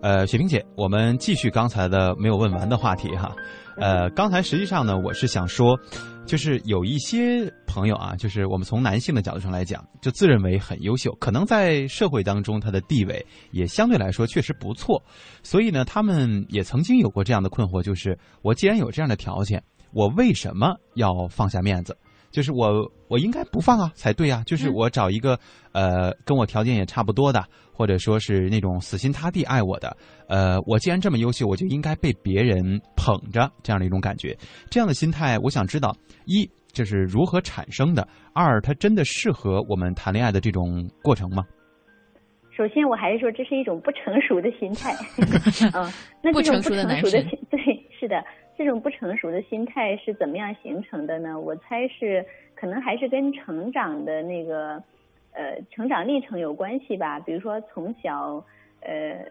[0.00, 3.34] 呃，雪萍姐，我们继续刚才的没有问完的话题哈。
[3.80, 5.78] 呃，刚才实际上呢，我是想说。
[6.26, 15.02] 就是有一些朋友啊，就是我们从男性的角度上来讲，就自认为很优秀，可能在社会当中他的地位也相对来说确实不错，
[15.42, 21.94] 所以呢，他们也曾经有过这样的困惑，就是我既然有这样的条件，我为什么要放下面子？
[22.30, 24.42] 就是我，我应该不放啊，才对啊。
[24.46, 25.38] 就是我找一个，
[25.72, 29.94] 呃，跟我条件也差不多的，或者说是那种死心塌地爱我的，
[30.28, 34.36] 呃，我既然这么优秀，我就应该被别人捧着，这样的一种感觉。
[34.70, 35.94] 这样的心态，我想知道，
[36.26, 41.44] 一这是如何产生的；二，它真的适合我们谈恋爱的这种过程吗？
[42.56, 44.94] 首先，我还是说这是一种不成熟的心态。
[45.74, 45.90] 嗯，
[46.22, 47.58] 那这种不成熟的心， 对，
[47.98, 48.24] 是的。
[48.56, 51.36] 这种不成熟的心态是怎么样形成的呢？
[51.36, 54.80] 我猜是可能还是跟成长的那个
[55.34, 57.20] 呃成长历程有关系吧。
[57.20, 58.44] 比如说从小
[58.80, 59.24] 呃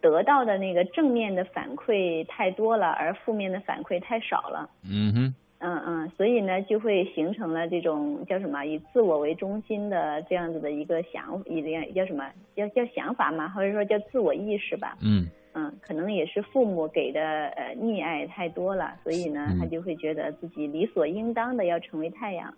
[0.00, 4.68] 得到的那个正面的反馈太多了，而负面的反馈太少了。
[4.84, 5.34] 嗯哼。
[5.60, 14.98] 嗯嗯，所以呢就会形成了这种叫什么以自我为中心的这样子的一个想一个叫什么叫叫想法嘛，或者说叫自我意识吧。
[15.00, 15.26] 嗯。
[15.56, 22.52] 嗯，可能也是父母给的呃溺爱太多了，所以呢，他就会觉得自己理所应当的要成为太阳。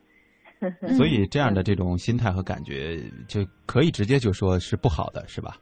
[0.96, 5.56] 所以这样的这种心态和感觉，就可以直接就说是不好的，是吧？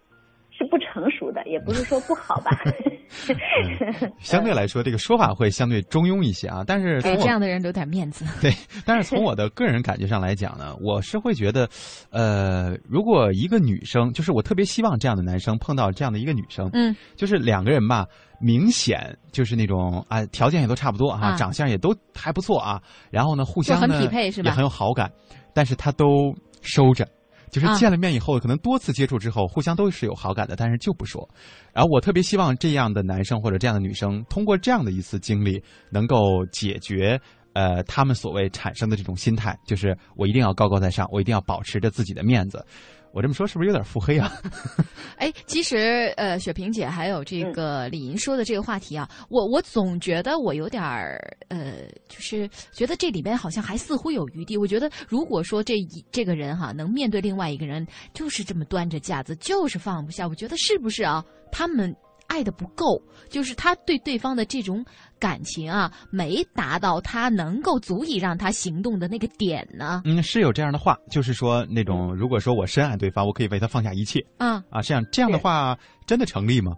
[0.51, 2.51] 是不成熟的，也不是说不好吧。
[4.19, 6.63] 相对来说，这个说法会相对中庸一些啊。
[6.67, 8.25] 但是给这样的人留点面子。
[8.41, 8.53] 对，
[8.85, 11.69] 但是从我的个人感觉上来讲呢，我是会觉得，
[12.11, 18.07] 呃，如果一个女生，就是我特别希望这样的男生碰到这样的一个女生，嗯，就是两个人吧，
[18.41, 24.51] 明显就是那种啊，条件也都差不多啊，长相也都还不错啊，然后呢，互相很匹配是吧？
[24.51, 25.11] 也很有好感，
[25.55, 27.07] 但是他都收着。
[27.55, 31.29] 就是见了面以后，可能多次接触之后，互相都是有好感的，但是就不说。
[31.73, 37.17] 然后我特别希望这样的男生或者这样的女生，通过这样的一次经历，能够解决
[37.53, 42.67] 呃他们所谓产生的这种心态，就是我一定要高高在上，我一定要保持着自己的面子。
[43.15, 44.33] 我这么说是不是有点腹黑啊？
[45.19, 51.75] 哎，其实呃，雪萍姐还有这个李银说的这个话题啊，我我总觉得我有点儿呃，
[52.09, 54.57] 就是觉得这里边好像还似乎有余地。
[54.57, 61.25] 我觉得如果说这一这个人哈能面对另外一个人，就是这么端着架子，就是放不下，我觉得是不是啊？
[61.53, 61.95] 他们。
[62.35, 64.85] 爱的不够，就是他对对方的这种
[65.21, 70.03] 感情啊，没达到他能够足以让他行动的那个点呢。
[70.05, 74.19] 嗯，是有这样的话，就是说那种如果说我深爱对方，我可以为他放下一切。
[74.39, 76.77] 啊啊，这样这样的话真的成立吗？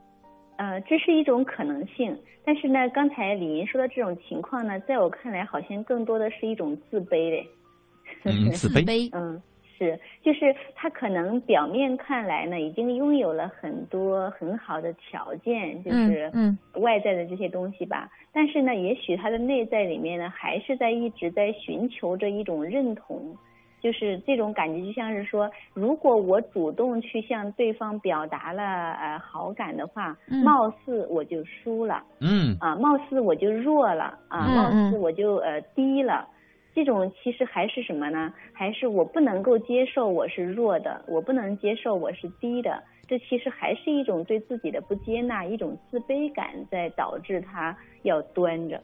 [0.58, 7.46] 呃，这是一种可能性，但是呢，刚才李莹说的这种情况呢，在我看来，好像更多的是一种自卑嘞。
[8.24, 9.08] 嗯，自卑。
[9.12, 9.40] 嗯。
[9.76, 18.08] 是，就是他可能表面看来呢，已经拥有了很多很好的条件，就是嗯外在的这些东西吧。
[18.32, 23.36] 但是呢，也许他的内在里面呢，还是在一直在寻求着一种认同，
[23.82, 36.26] 就是这种感觉，就像是说，如果我主动去向对方表达了呃好感的话，貌似我就输了，嗯，啊，貌似我就弱了，啊，貌似我就呃低了。
[36.76, 38.34] 这种其实还是什么呢？
[38.52, 42.84] 还是我不能够接受我是弱的，我不能接受我是低的。
[43.08, 48.78] 这其实还是一种对自己的不接纳，一种自卑感在导致他要端着。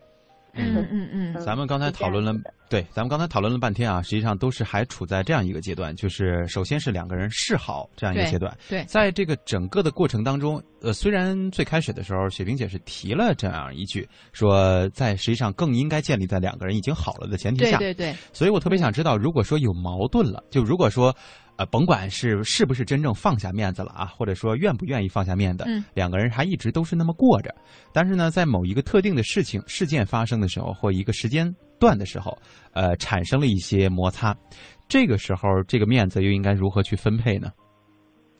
[0.55, 2.35] 嗯嗯嗯，咱们刚才讨论了，
[2.69, 8.57] 对，咱们刚才讨论了半天啊，实际上都是还处在这样一个阶段，就是首先是两个人示好这样一个阶段。
[8.69, 17.79] 对，在这个整个的过程当中，呃，虽然最开始的时候，雪萍姐是提了这样一句，说在实际上更应该建立在两个人已经好了的前提下。
[17.79, 18.17] 对对对。
[18.33, 21.15] 所以我特别想知道，如果说有矛盾了，就如果说。
[21.63, 27.55] 呃，甭管是是不是真正放下面子了啊，或者说愿不愿意放下面子，两个人还一直都是那么过着。
[27.93, 31.49] 但是呢，在某一个特定的事情事件发生的时候，或一个时间
[31.79, 32.37] 段的时候，
[32.73, 34.37] 呃，产生了一些摩擦，
[34.89, 37.53] 这个时候这个面子又应该如何去分配呢？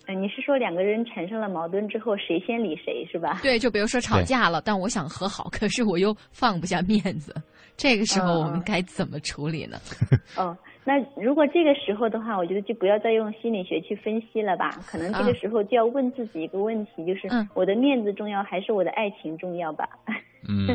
[0.09, 3.39] 呃，你是说两个人产生了矛盾之后，谁先理谁是吧？
[3.41, 7.33] 对，就比如说吵架了，但我想和好，可是我又放不下面子，
[7.77, 9.79] 这个时候我们该怎么处理呢？
[10.35, 10.57] 哦。
[10.85, 14.71] 那如果这个时候的话，我觉得就不要再用心理学去分析了吧。
[14.87, 19.89] 可能这个时候就要问自己一个问题，就是我的面子重要还是我的爱情重要吧？
[20.49, 20.67] 嗯，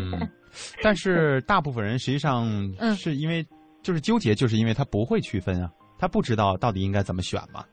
[0.81, 2.47] 但是大部分人实际上
[2.95, 3.45] 是因为
[3.81, 7.63] 就是纠结，就是因为他不会区分啊，他不知道到底应该怎么选嘛。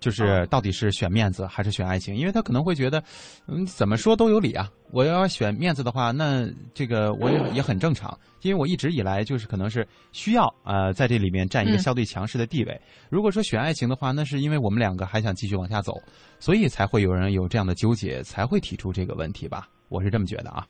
[0.00, 2.14] 就是到底是选面子还是选爱情？
[2.14, 3.02] 因为他可能会觉得，
[3.46, 4.70] 嗯，怎么说都有理啊。
[4.90, 12.80] 我要选面子的话，那这个我也也很正常，因为我一直以来就是可能是需要呃在这里面占一个相对强势的地位。
[13.10, 15.92] 如果说选爱情的话，那是因为我们两个还想继续往下走，
[16.38, 19.68] 所以才会有人有这样的纠结，才会提出这个问题吧。
[19.88, 20.66] 我是这么觉得啊。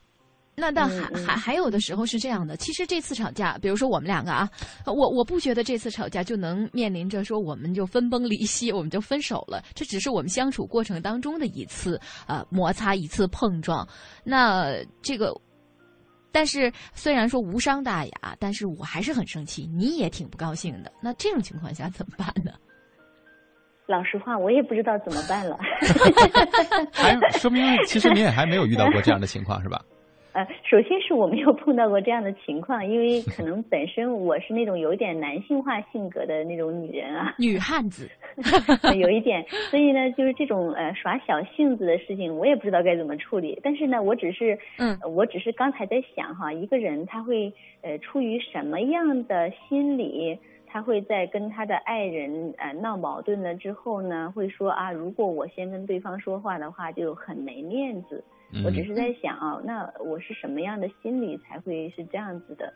[0.60, 4.50] 那但还还还有的时候是这样的，其实这次吵架，比如说我们两个啊，
[4.86, 9.62] 我我不觉得这次吵架就能面临着说我们就分崩离析，我们就分手了。
[9.72, 13.86] 这只是我们相处过程当中的一次呃摩擦，一次碰撞。
[14.24, 15.32] 那这个，
[16.32, 20.90] 但是虽然说无伤大雅，但是我还是很生气，你也挺不高兴的。
[21.00, 22.50] 那这种情况下怎么办呢？
[23.86, 25.56] 老实话，我也不知道怎么办了。
[26.92, 29.80] 还说明其实你也还没有遇到过这样的情况，是吧？
[30.38, 38.08] 呃，首先是我没有碰到过这样的情况，因为 可能本身我是那种有点男性化性格的那种女人啊，女汉子，
[38.96, 43.58] 有一点，所以呢，就是这种呃耍小性子的事情，我也不知道该怎么处理。
[43.64, 58.22] 但是呢，我只是，嗯，我只是刚才在想哈，一个人他会呃出于什么样的心理，他会在跟他的爱人呃闹矛盾了之后呢，会说啊，如果我先跟对方说话的话，就很没面子。
[58.64, 62.72] 我只是在想啊，那我是什么样的心理才会是这样子的？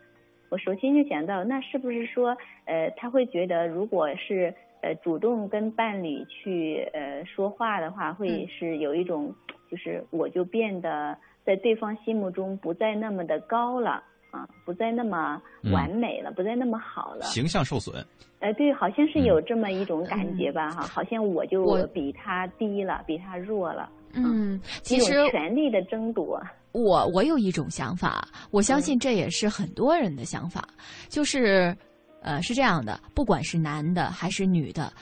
[0.49, 9.33] 我首先就想到，那是不是说，呃，他会觉得，如果是呃主动跟伴侣去呃说话的话，会是有一种，
[9.71, 17.95] 就是我就变得在对方心目中不再那么的高了啊，不再那么完美了，不再那么好了，形象受损。
[18.39, 23.89] 呃，对，好像是有这么一种感觉吧，哈，好像我就比他低了，比他弱了。
[24.13, 26.41] 嗯，其实权力的争夺，
[26.71, 30.67] 我我有一种想法，我相信这也是很多人的想法，
[31.09, 31.75] 就是，
[32.21, 34.93] 呃，是这样的，不管是男的还是女的，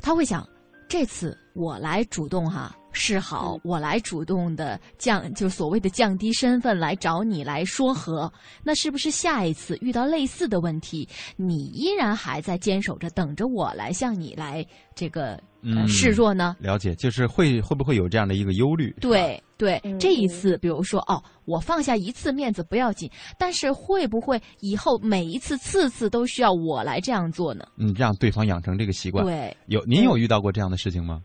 [0.00, 0.46] 他会想，
[0.88, 8.32] 这次我来主动哈示好，我来主动的降，就所谓的降低身份来找你来说和，
[8.64, 15.38] 那是不是下一次遇到类似的问题，你依然还在坚守着，等着我来向你来这个、
[15.86, 16.56] 示弱呢？
[16.58, 18.90] 了解，就是会会不会有这样的一个忧虑？
[19.00, 27.64] 对对，嗯这一次，比如说哦，我放下一次面子不要紧，但是会不会以后每一次次次都需要我来这样做呢？
[27.76, 29.24] 嗯，让对方养成这个习惯。
[29.24, 31.20] 对，有您有遇到过这样的事情吗？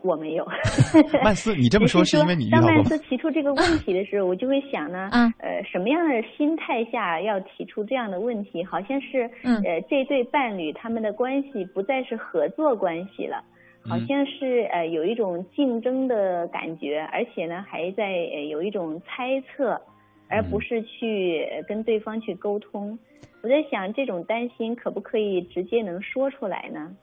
[0.00, 0.46] 我没有。
[1.22, 8.64] 曼斯，你这么说只是是因为你遇到当曼过斯提出这个问题的时候，我就会想呢，嗯呃，什么样的心态下要提出这样的问题？
[8.64, 13.44] 好像是，嗯呃，这对伴侣他们的关系不再是合作关系了。
[13.84, 19.80] 好嗯像是呃有一种竞争的感觉，而且呢还在呃有一种猜测，
[20.28, 22.96] 而不嗯是去呃跟对方去沟通。
[23.42, 26.94] 我在想，这种担心可不可以直接能说出来呢？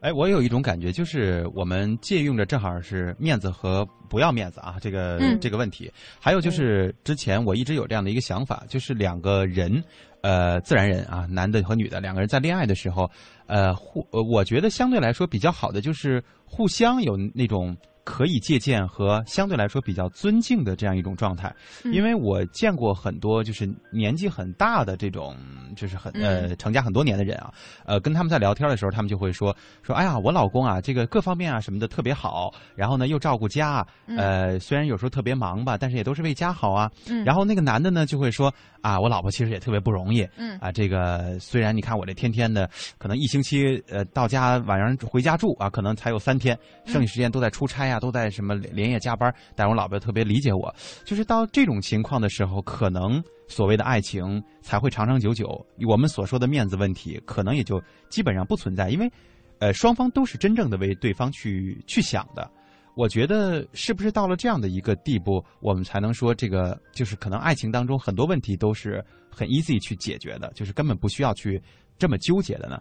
[0.00, 5.90] 哎，我有一种感觉，就是我们借用着正好是面子和不要面子啊，这个、嗯这个问题。
[6.20, 9.82] 还有就是之前我一直有这样的一个想法，就是两个人，
[10.22, 13.10] 呃，自然人啊，男的和女的两个人在恋爱的时候，
[13.46, 17.76] 呃，互，呃我觉得相对来说比较好的就是互相有那种。
[18.04, 21.92] 可以借鉴和相对来说比较尊敬的这样一种状态，嗯。
[21.92, 25.36] 因为我见过很多就是年纪很大的这种，
[25.76, 27.52] 就是很呃成家很多年的人啊，
[27.84, 33.86] 呃，跟他们在聊天的时候，他们就会说说，哎呀，我老公啊，这个各方面啊什么的特别好，然后呢又照顾家，
[34.16, 36.90] 呃，虽然有时候特别忙吧，但是也都是为家好啊。
[37.08, 37.24] 嗯。
[37.24, 40.58] 然后那个男的呢就会说啊，我老婆其实也特别不容易，嗯。
[40.58, 50.74] 啊，这个虽然你看我这天天的，可能一星期呃到家晚上回家住啊，可能才有三天，剩下时间都在出差啊，都在什么连夜加班，但我老婆特别理解我，
[51.04, 55.48] 就是到这种情况的时候，可能所谓的爱情才会长长久久。
[55.88, 59.10] 我们所说的面子问题，可能也就基本上不存在，因为，
[59.58, 62.50] 呃，双方都是真正的为对方去去想的。
[62.94, 71.58] 我觉得是不是到了这样的一个地步，我们才能说这个就是可能爱情当中很多问题都是很 easy 去解决的，就是根本不需要去
[71.96, 72.78] 这么纠结的呢？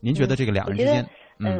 [0.00, 1.08] 您觉得这个两人之间，嗯，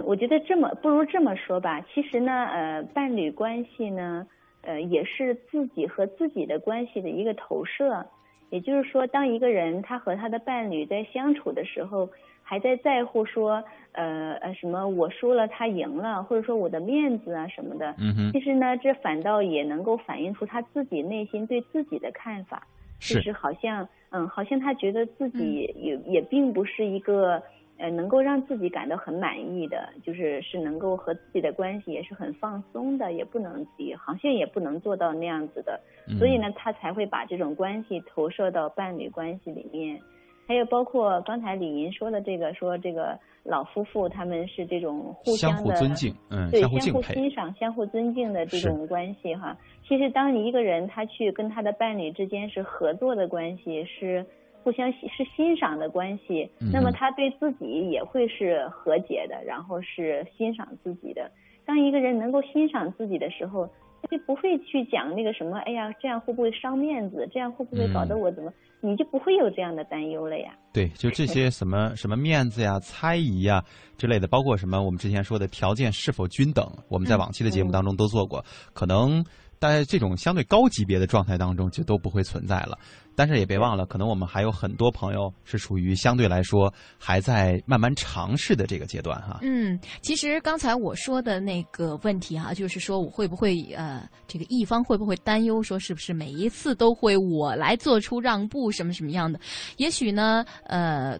[0.05, 1.81] 我觉得这么不如这么说吧。
[1.93, 4.27] 其实呢，呃，伴侣关系呢，
[4.63, 8.07] 呃，也是自己和自己的关系的一个投射。
[8.51, 12.09] 也就是说，当一个人他和他的伴侣在相处的时候，
[12.43, 13.63] 还在在乎说，
[13.93, 17.95] 呃呃什么我输了他赢了，或者说我的面子啊什么的，
[18.33, 22.67] 其实呢，这反倒也能够反映出他自己内心对自己的看法。
[22.99, 27.43] 就是是好像，嗯，好像他觉得自己也、也并不是一个
[27.81, 39.99] 呃能够让自己感到很满意的，就是是能够和自己的关系也是很放松的，也不能急好像也不能做到那样子的，嗯所以呢，他才会把这种关系投射到伴侣关系里面。
[40.47, 49.57] 还有包括刚才李莹说的这个，说这个老夫妇他们是这种互相相的互尊敬，嗯，对，相互欣赏、相互尊敬的这种关系哈。
[49.87, 54.27] 其实，当一个人他去跟他的伴侣之间是合作的关系，是
[54.63, 61.31] 互相是欣赏的关系，那么嗯他对自己也会是和解的，然后是欣赏自己的。
[61.65, 63.69] 当一个人能够欣赏自己的时候，
[64.03, 67.29] 他就不会去讲那个什么，哎呀，这样会不会伤面子？
[67.33, 68.53] 这样会不会搞得嗯我怎么？
[68.83, 70.55] 你就不会有这样的担忧了呀。
[70.73, 73.63] 对，就这些什么什么面子呀、猜疑呀
[73.99, 78.43] 之类的，包括什么我们之前说的条件是否均等，我们在往期的节目当中都做过。
[78.73, 79.23] 可能
[79.59, 82.79] 在这种相对高级别的状态当中，就都不会存在了。
[83.21, 89.41] 但是也别忘了，可能我们还有很多朋友是属于相对来说还在慢慢尝试的这个阶段哈。
[89.43, 99.39] 嗯，其实刚才我说的那个问题哈、就是说我会不会呃，这个一方会不会担忧说是不是每一次都会我来做出让步什么什么样的？
[99.77, 101.19] 也许呢，呃。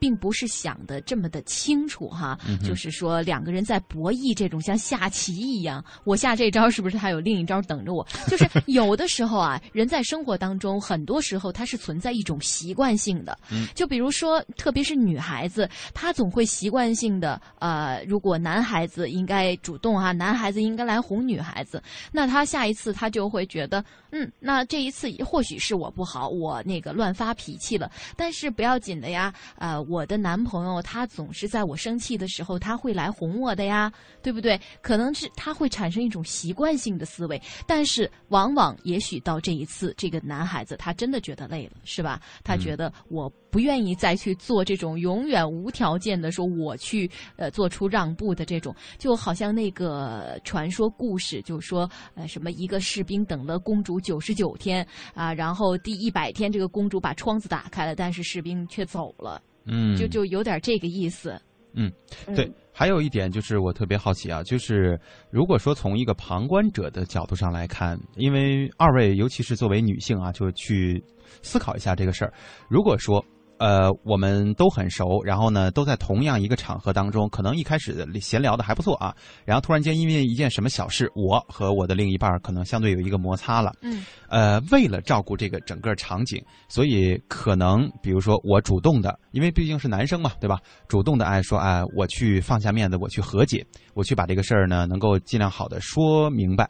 [0.00, 8.06] 并不是想的这么的清楚哈，嗯就是说两个人在博弈这种像下棋一样，我下这招是不是还有另一招等着我？
[8.26, 13.66] 就是有的时候啊，人在生活当中，很多时候它是存在一种习惯性的，嗯。
[13.74, 34.58] 就比如说，特别是女孩子，她总会习惯性的，呃，如果男孩子应该主动啊，男孩子应该来哄女孩子，那她下一次她就会觉得，嗯，那这一次或许是我不好，我那个乱发脾气了，但是不要紧的呀，呃，我的男朋友他总是在我生气的时候，他会来哄我的呀，对不对？
[34.80, 42.20] 可能是他会产生一种习惯性的思维，但是往往也许到这一次，这个男孩子他真的觉得累了，是吧？
[42.44, 61.40] 他觉得我不愿意再去做这种永远无条件的说我去呃做出让步的这种，就好像那个传说故事，就说呃什么一个士兵等了公主九十九天啊，然后第一百天这个公主把窗子打开了，但是士兵却走了，嗯，就就有点这个意思。
[61.74, 61.92] 嗯，
[62.34, 62.50] 对。
[62.72, 64.98] 还有一点就是我特别好奇啊，就是
[65.30, 71.02] 如果说从一个旁观者的角度上来看，因为二位尤其是作为女性啊，就去
[71.42, 72.32] 思考一下这个事儿。
[72.68, 73.22] 如果说
[73.60, 83.74] 呃，我们都很熟，然后呢，都在同样一个场合当中，可能一开始闲聊的还不错啊，然后突然间因为一件什么小事，我和我的另一半可能相对有一个摩擦了。
[83.82, 84.02] 嗯。
[84.30, 90.58] 呃，为了照顾这个整个场景，所以可能比如说我主动的，因为毕竟是男生嘛，对吧？
[90.88, 96.66] 主动的哎说哎，我去放下面子，我去和解，我去把这个事儿呢能够尽量好的说明白。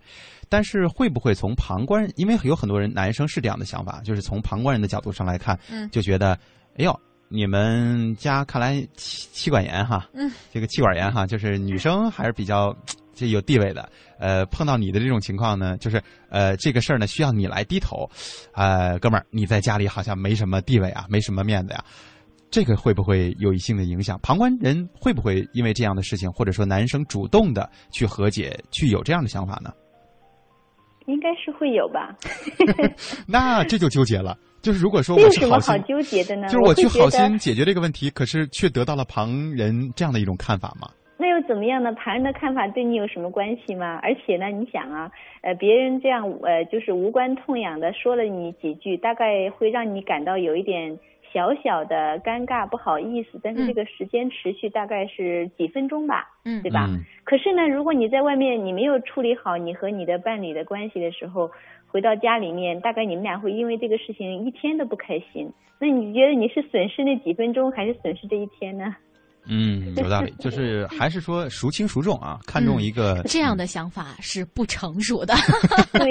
[0.49, 2.11] 但是会不会从旁观？
[2.17, 6.37] 因为有很多人男生是这样的想法，就是从旁观人的角度上来看，嗯，就觉得。
[6.77, 12.75] 哎呦，你们家看来妻妻管严哈，嗯，这个妻管严哈，就是女生还是比较
[13.13, 13.89] 这有地位的。
[14.19, 18.09] 呃，碰到你的这种情况呢，就是呃，这个事儿呢需要你来低头。
[18.53, 21.85] 呃，哥们儿，你在家里好像没什么地位啊，没什么面子呀，
[22.51, 24.19] 这个会不会有一性的影响？
[24.23, 29.73] 旁观人会不会因为这样的事情，或者说男生主动的去和解，去有这样的想法呢？
[31.07, 32.15] 应该是会有吧。
[33.27, 34.37] 那这就纠结了。
[34.63, 36.47] 就是如果说我是好心，纠结的呢？
[36.49, 40.89] 就是我去好心解决这个问题，可是却得到了旁人这样的一种看法吗？
[41.17, 41.93] 那又怎么样呢？
[41.93, 43.99] 旁人的看法对你有什么关系吗？
[44.03, 45.11] 而且呢，你想啊，
[45.43, 50.99] 呃，别人这样呃，就是无关痛痒的说了你几句，大概会让你感到有一点。
[51.33, 56.89] 小小的尴尬，不好意思，但是这个时间持续大概是几分钟吧，嗯，对吧？
[57.25, 61.51] 可是呢，如果你在外面你没有处理好你和你的伴侣的关系的时候，
[61.89, 65.53] 回到家里面，大概你们俩会因为这个事情一天都不开心。
[65.79, 68.97] 那你觉得你是损失那几分钟，还是损失这一天呢？
[69.49, 72.39] 嗯，有道理， 就是还是说孰轻孰重啊？
[72.47, 75.35] 看重一个 这样的想法是不成熟的。
[75.93, 76.11] 对，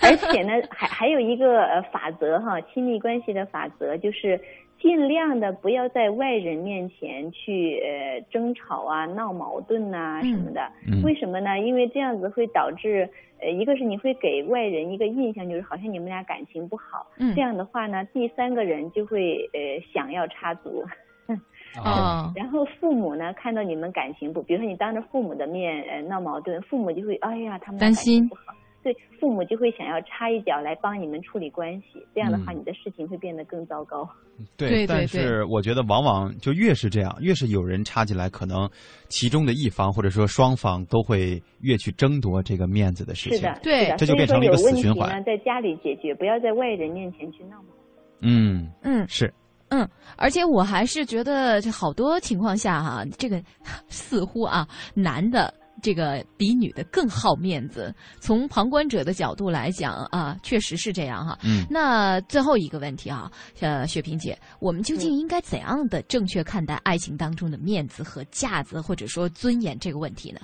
[0.00, 4.40] 而且呢，还还有一个呃法则哈，亲密关系的法则就是
[4.80, 10.60] 尽量的不要在外人面前去呃争吵啊、闹矛盾呐什么的。
[11.02, 11.58] 为什么呢？
[11.60, 13.08] 因为这样子会导致
[13.40, 17.06] 呃一个是你会给外人一个印象，就是好像你们俩感情不好。
[17.18, 17.34] 嗯。
[17.34, 19.60] 这样的话呢，第三个人就会呃
[19.92, 20.84] 想要插足。
[21.82, 34.08] 啊，然后父母呢，看到你们感情不，比如说你当着父母的面呃闹矛盾，父母就会哎呀，他们担心不好，对，父母就会想要插一脚来帮你们处理关系，这样的话你的事情会变得更糟糕。
[34.56, 38.68] 对，但是我觉得往往就越是这样，越是有人插进来，可能
[39.08, 43.38] 其中的一方或者说双方都会越去争夺这个面子的事情。
[43.38, 45.22] 是的，对，这就变成了一个死循环。
[45.24, 47.56] 在家里解决，不要在外人面前去闹。
[48.20, 49.32] 嗯嗯，是。
[49.74, 53.42] 嗯，而且我还是觉得，这好多情况下哈，这个
[53.88, 55.52] 似乎啊，男的
[55.82, 57.92] 这个比女的更好面子。
[58.20, 61.36] 从旁观者的角度来讲啊，确实是这样哈。
[61.42, 61.66] 嗯。
[61.68, 70.40] 那最后一个问题啊，呃，雪萍姐，我们究竟应该怎样的正确看待爱情当中的面子和架子，或者说尊严这个问题呢？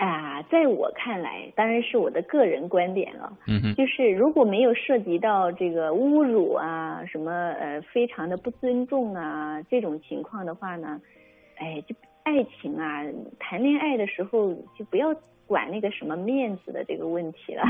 [0.00, 3.36] 啊，在我看来，当然是我的个人观点了。
[3.46, 7.30] 嗯，就是如果没有涉及到这个侮辱啊，什么
[7.60, 10.98] 呃，非常的不尊重啊这种情况的话呢，
[11.58, 13.04] 哎，就爱情啊，
[13.38, 15.14] 谈恋爱的时候就不要
[15.46, 17.62] 管那个什么面子的这个问题了。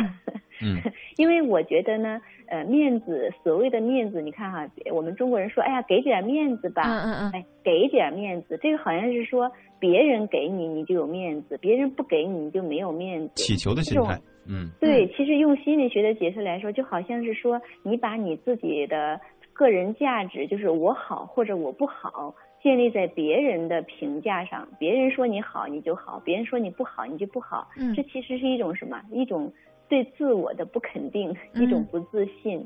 [0.62, 0.78] 嗯，
[1.18, 6.82] 因为我觉得呢，呃，面子，所谓的面子，你看哈，我们中国人说，哎呀，给点面子吧。
[6.84, 7.32] 嗯嗯嗯。
[7.32, 9.50] 哎，给点面子，这个好像是说。
[9.80, 13.32] 别人给你，你就有面子；别人不给你，你就没有面子。
[13.34, 15.08] 乞求的心态，嗯，对。
[15.16, 19.18] 其实用心理学的解释来说，就好像是说，你把你自己的
[19.52, 24.68] 个人价值，就是我好或者我不好，建立在别人的评价上。
[24.78, 27.66] 别人说你好，你就好；别人说你不好，你就不好。
[27.78, 29.00] 嗯，这其实是一种什么？
[29.10, 29.50] 一种
[29.88, 32.64] 对自我的不肯定，一种不自信。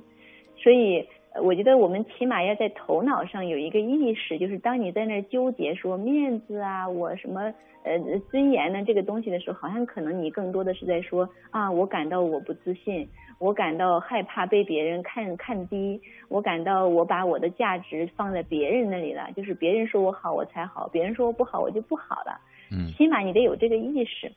[0.57, 1.07] 所以。
[1.43, 7.99] 我觉得我们起码要在头脑上有一个意识，就是当你在那纠结说面子啊，我什么呃
[8.31, 13.09] 尊严呢这个东西的时候，好像可能你更多的是在说啊，我感到我不自信，
[13.41, 22.41] 我感到害怕被别人看看低，我感到我把我的价值放在别人那里了，就是别人说我好我才好，别人说我不好我就不好了。
[22.71, 24.31] 嗯，起码你得有这个意识。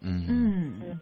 [0.00, 1.00] 嗯嗯。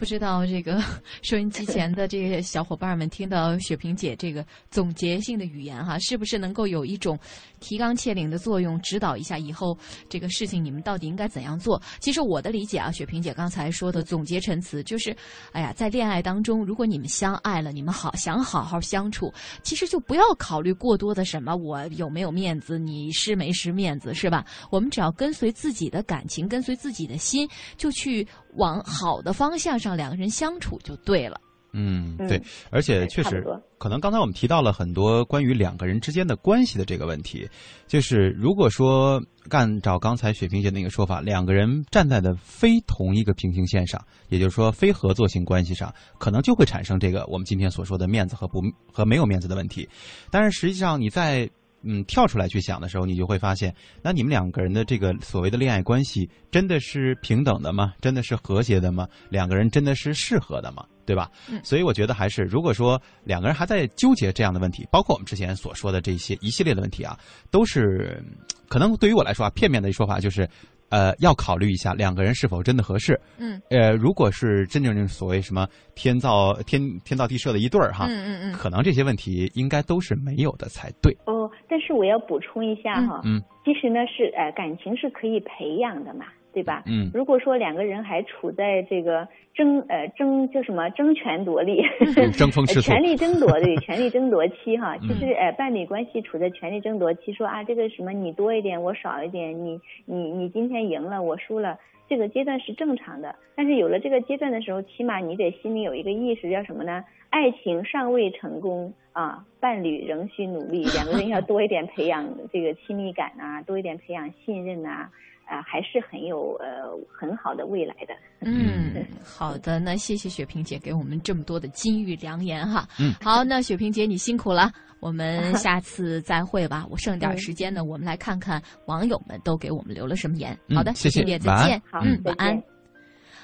[0.00, 0.82] 不知道这个
[1.20, 7.18] 收音机前的这些小伙伴们听到雪萍姐这个总结性的语言哈，是不是能够有一种
[7.60, 9.76] 提纲挈领的作用，指导一下以后
[10.08, 11.78] 这个事情你们到底应该怎样做？
[11.98, 15.14] 其实我的理解啊，雪萍姐刚才说的总结陈词就是，
[15.52, 19.30] 哎呀，在恋爱当中，如果你们相爱了，你们好想好好相处，
[19.62, 24.46] 其实就不要考虑过多的什么我有没有面子，你失没失面子，是吧？
[24.70, 27.46] 我们只要跟随自己的感情，跟随自己的心，
[27.76, 28.26] 就去
[28.56, 29.96] 往好的方向上。
[29.96, 31.40] 两个人相处就对了。
[31.72, 33.44] 嗯，嗯对，而且确实
[33.78, 37.48] 可能刚才我们提到了很多关于两个人之间的关系的这个问题，
[37.86, 48.60] 就是如果说按照刚才雪萍姐那个说法，两个人站在的非同一个平行线上，也就是说非合作性关系上，可能就会产生这个我们今天所说的面子和不
[48.92, 49.88] 和没有面子的问题。
[50.28, 51.48] 但是实际上你在
[51.82, 57.94] 嗯跳出来去想的时候，你就会发现，那你们两个人的这个所谓的恋爱关系，真的是平等的吗？
[58.00, 59.08] 真的是和谐的吗？
[59.28, 60.84] 两个人真的是适合的吗？
[61.06, 61.28] 对吧？
[61.50, 67.18] 嗯所以我觉得还是，如果说两个人还在纠结这样的问题，包括我们之前所说的这些一系列的问题啊，
[67.50, 68.36] 都是嗯
[68.68, 70.48] 可能对于我来说啊，片面的一说法就是，
[70.90, 73.20] 呃，要考虑一下两个人是否真的合适。
[73.38, 75.66] 嗯呃，如果是真正所谓什么
[75.96, 81.12] 天造天天造地设的一对儿哈，嗯嗯嗯，可能这些问题应该都是没有的才对。
[81.26, 81.39] 哦，
[81.70, 86.82] 但是我要补充一下哈，嗯其实呢是呃感情是可以培养的嘛，对吧？
[86.86, 91.82] 嗯如果说两个人还处在这个争呃争叫什么争权夺利，
[92.16, 101.78] 嗯争风吃 醋呃权力争夺对 权力争夺期哈，嗯其实呃伴侣关系处在权力争夺期，说啊这个什么你多一点我少一点，你你你今天赢了我输了。
[102.10, 107.04] 这个阶段是正常的，但是有了这个阶段的时候，起码你得心里有一个意识，叫什么呢？
[107.30, 115.12] 爱情尚未成功啊，伴侣仍需努力，两个人要多一点培养这个亲密感啊，多一点培养信任啊、
[115.50, 118.14] 啊，还是很有呃很好的未来的。
[118.40, 122.88] 嗯，好的，那谢谢雪萍姐给我们这么多的金玉良言哈。
[123.00, 124.70] 嗯，好，那雪萍姐你辛苦了，
[125.00, 126.86] 我们下次再会吧。
[126.88, 130.56] 我剩点时间呢，我们来看看网友们都给我们留了什么言。
[130.68, 131.82] 嗯好的，谢谢再见。
[131.90, 132.62] 好，嗯，晚安。。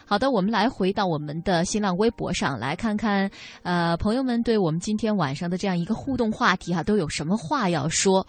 [0.06, 3.28] 好的，我们来回到我们的新浪微博上来看看，
[3.64, 8.24] 呃，朋友们对我们今天晚上的这样一个互动话题哈、都有什么话要说？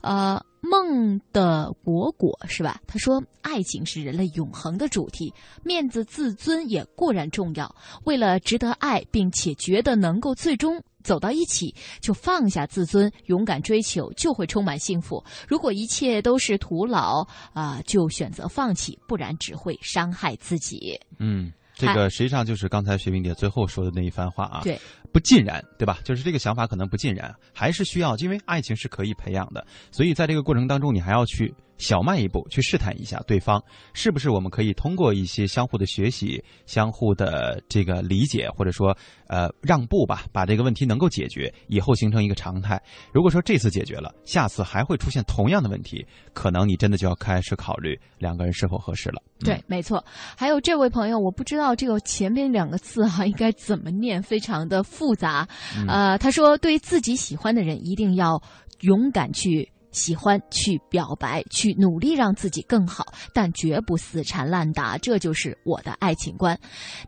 [0.00, 2.80] 呃，梦的果果是吧？
[2.86, 5.32] 他说，爱情是人类永恒的主题，
[5.64, 7.74] 面子自尊也固然重要。
[8.04, 15.24] 为了值得爱，并且觉得能够最终走到一起，就放下自尊，勇敢追求，就会充满幸福。
[15.48, 21.00] 如果一切都是徒劳啊、就选择放弃，不然只会伤害自己。
[21.18, 21.50] 嗯，
[21.80, 24.60] 这个实际上就是刚才雪冰姐最后说的那一番话啊。
[24.62, 24.78] 对，
[25.12, 25.98] 不尽然，对吧？
[26.04, 33.60] 就是这个想法可能不尽然，还是需要，因为爱情是可以培养的，所以在这个过程当中，你还要去小迈一步，去试探一下对方
[33.94, 42.80] 是不是我们可以通过一些相互的学习、相互的这个理解，或者说呃让步吧，把这个问题能够解决，以后形成一个常态。
[43.12, 49.22] 如果说这次解决了，下次还会出现同样的问题，可能你真的就要开始考虑两个人是否合适了。
[49.40, 50.04] 嗯对，没错。
[50.36, 55.48] 还有这位朋友，我不知道这个前面两个字哈、应该怎么念，非常的复杂。
[55.78, 58.42] 嗯呃，他说，对自己喜欢的人，一定要
[58.80, 59.66] 勇敢去。
[59.92, 66.58] 喜欢去表白，去努力让自己更好，但绝不死缠烂打，这就是我的爱情观。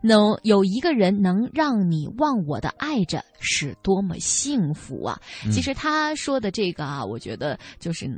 [0.01, 5.19] 能有一个人能让你忘我的爱着，是多么幸福啊！
[5.45, 8.09] 嗯其实他说的这个啊，我觉得就是，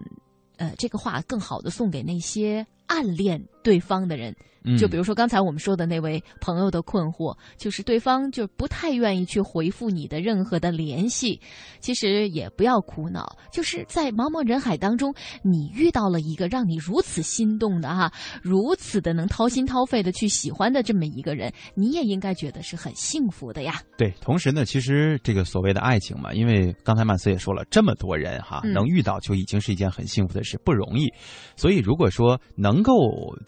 [0.58, 4.32] 呃，这个话更好的送给那些暗恋对方的人。
[4.68, 11.40] 嗯就比如说刚才我们说的那位朋友的困惑，就是对方就不太愿意去回复你的任何的联系。
[11.80, 15.14] 其实也不要苦恼，就是在茫茫人海当中，
[15.44, 18.12] 你遇到了一个让你如此心动的哈，
[18.42, 23.80] 如此的能掏心掏肺的去喜欢的这么一个人，你也应该觉得是很幸福的呀。
[24.00, 31.08] 对，同时呢，其实这个所谓的爱情嘛，因为刚才曼斯也说了，这么多人哈，嗯能遇到就已经是一件很幸福的事，不容易。
[31.56, 32.92] 所以如果说能够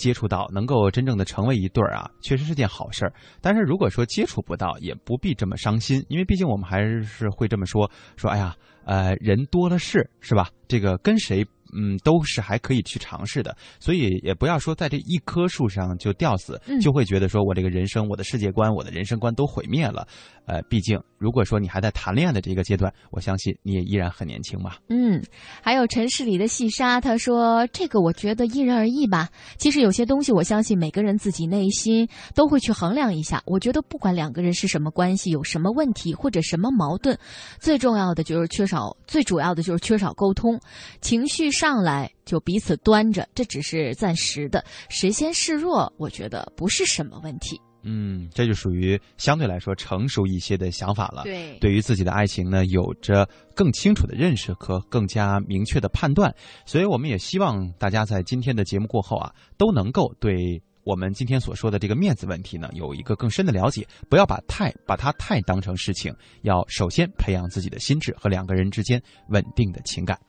[0.07, 3.11] 接触到，能够真正的成为一对儿啊，确实是件好事儿。
[3.41, 8.55] 但是如果说接触不到，也不必这么伤心，因为毕竟我们还是会这么说，说哎呀，
[8.85, 10.49] 呃，人多了是，是吧？
[10.69, 11.45] 这个跟谁。
[11.75, 20.07] 嗯，都是还可以去尝试的，所以也不要说在这一棵树上就吊死，嗯就会觉得说我这个人生、我的世界观、我的人生观都毁灭了。
[20.45, 24.75] 呃，毕竟如果说你还在谈恋爱的这个阶段，我相信你也依然很年轻嘛。
[24.89, 25.21] 嗯，
[25.61, 29.29] 还有城市里的细沙，他说这个我觉得因人而异吧。
[29.57, 33.41] 其实有些东西，我相信每个人自己内心都会去衡量一下。
[33.45, 37.17] 我觉得不管两个人是什么关系，有什么问题或者什么矛盾，
[37.59, 40.59] 最重要的就是缺少，最主要的就是缺少沟通，
[41.01, 47.59] 情绪上来就彼此端着，这只是暂时的，谁先示弱，我觉得不是什么问题。
[47.89, 51.23] 嗯，这就属于相对来说成熟一些的想法了。
[51.23, 53.25] 对对于自己的爱情呢，有着
[53.55, 56.35] 更清楚的认识和更加明确的判断。
[56.65, 70.19] 所以，我们也希望大家在今天的节目过后啊，都能够对我们今天所说的这个面子问题呢，有一个更深的了解，不要把太把它太当成事情，要首先培养自己的心智和两个人之间稳定的情感。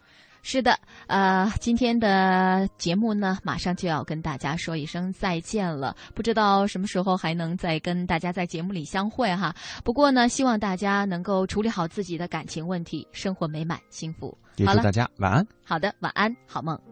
[0.43, 0.79] 是的，
[1.09, 5.95] 呃，今天的节目呢，马上就要跟大家说一声再见了。
[6.15, 9.55] 不知道什么时候还能再跟大家在节目里相会哈。
[9.85, 14.37] 不过呢，希望大家能够处理好自己的感情问题，生活美满幸福。
[14.57, 15.47] 也祝大家晚安。
[15.65, 16.88] 好的，晚安，好梦。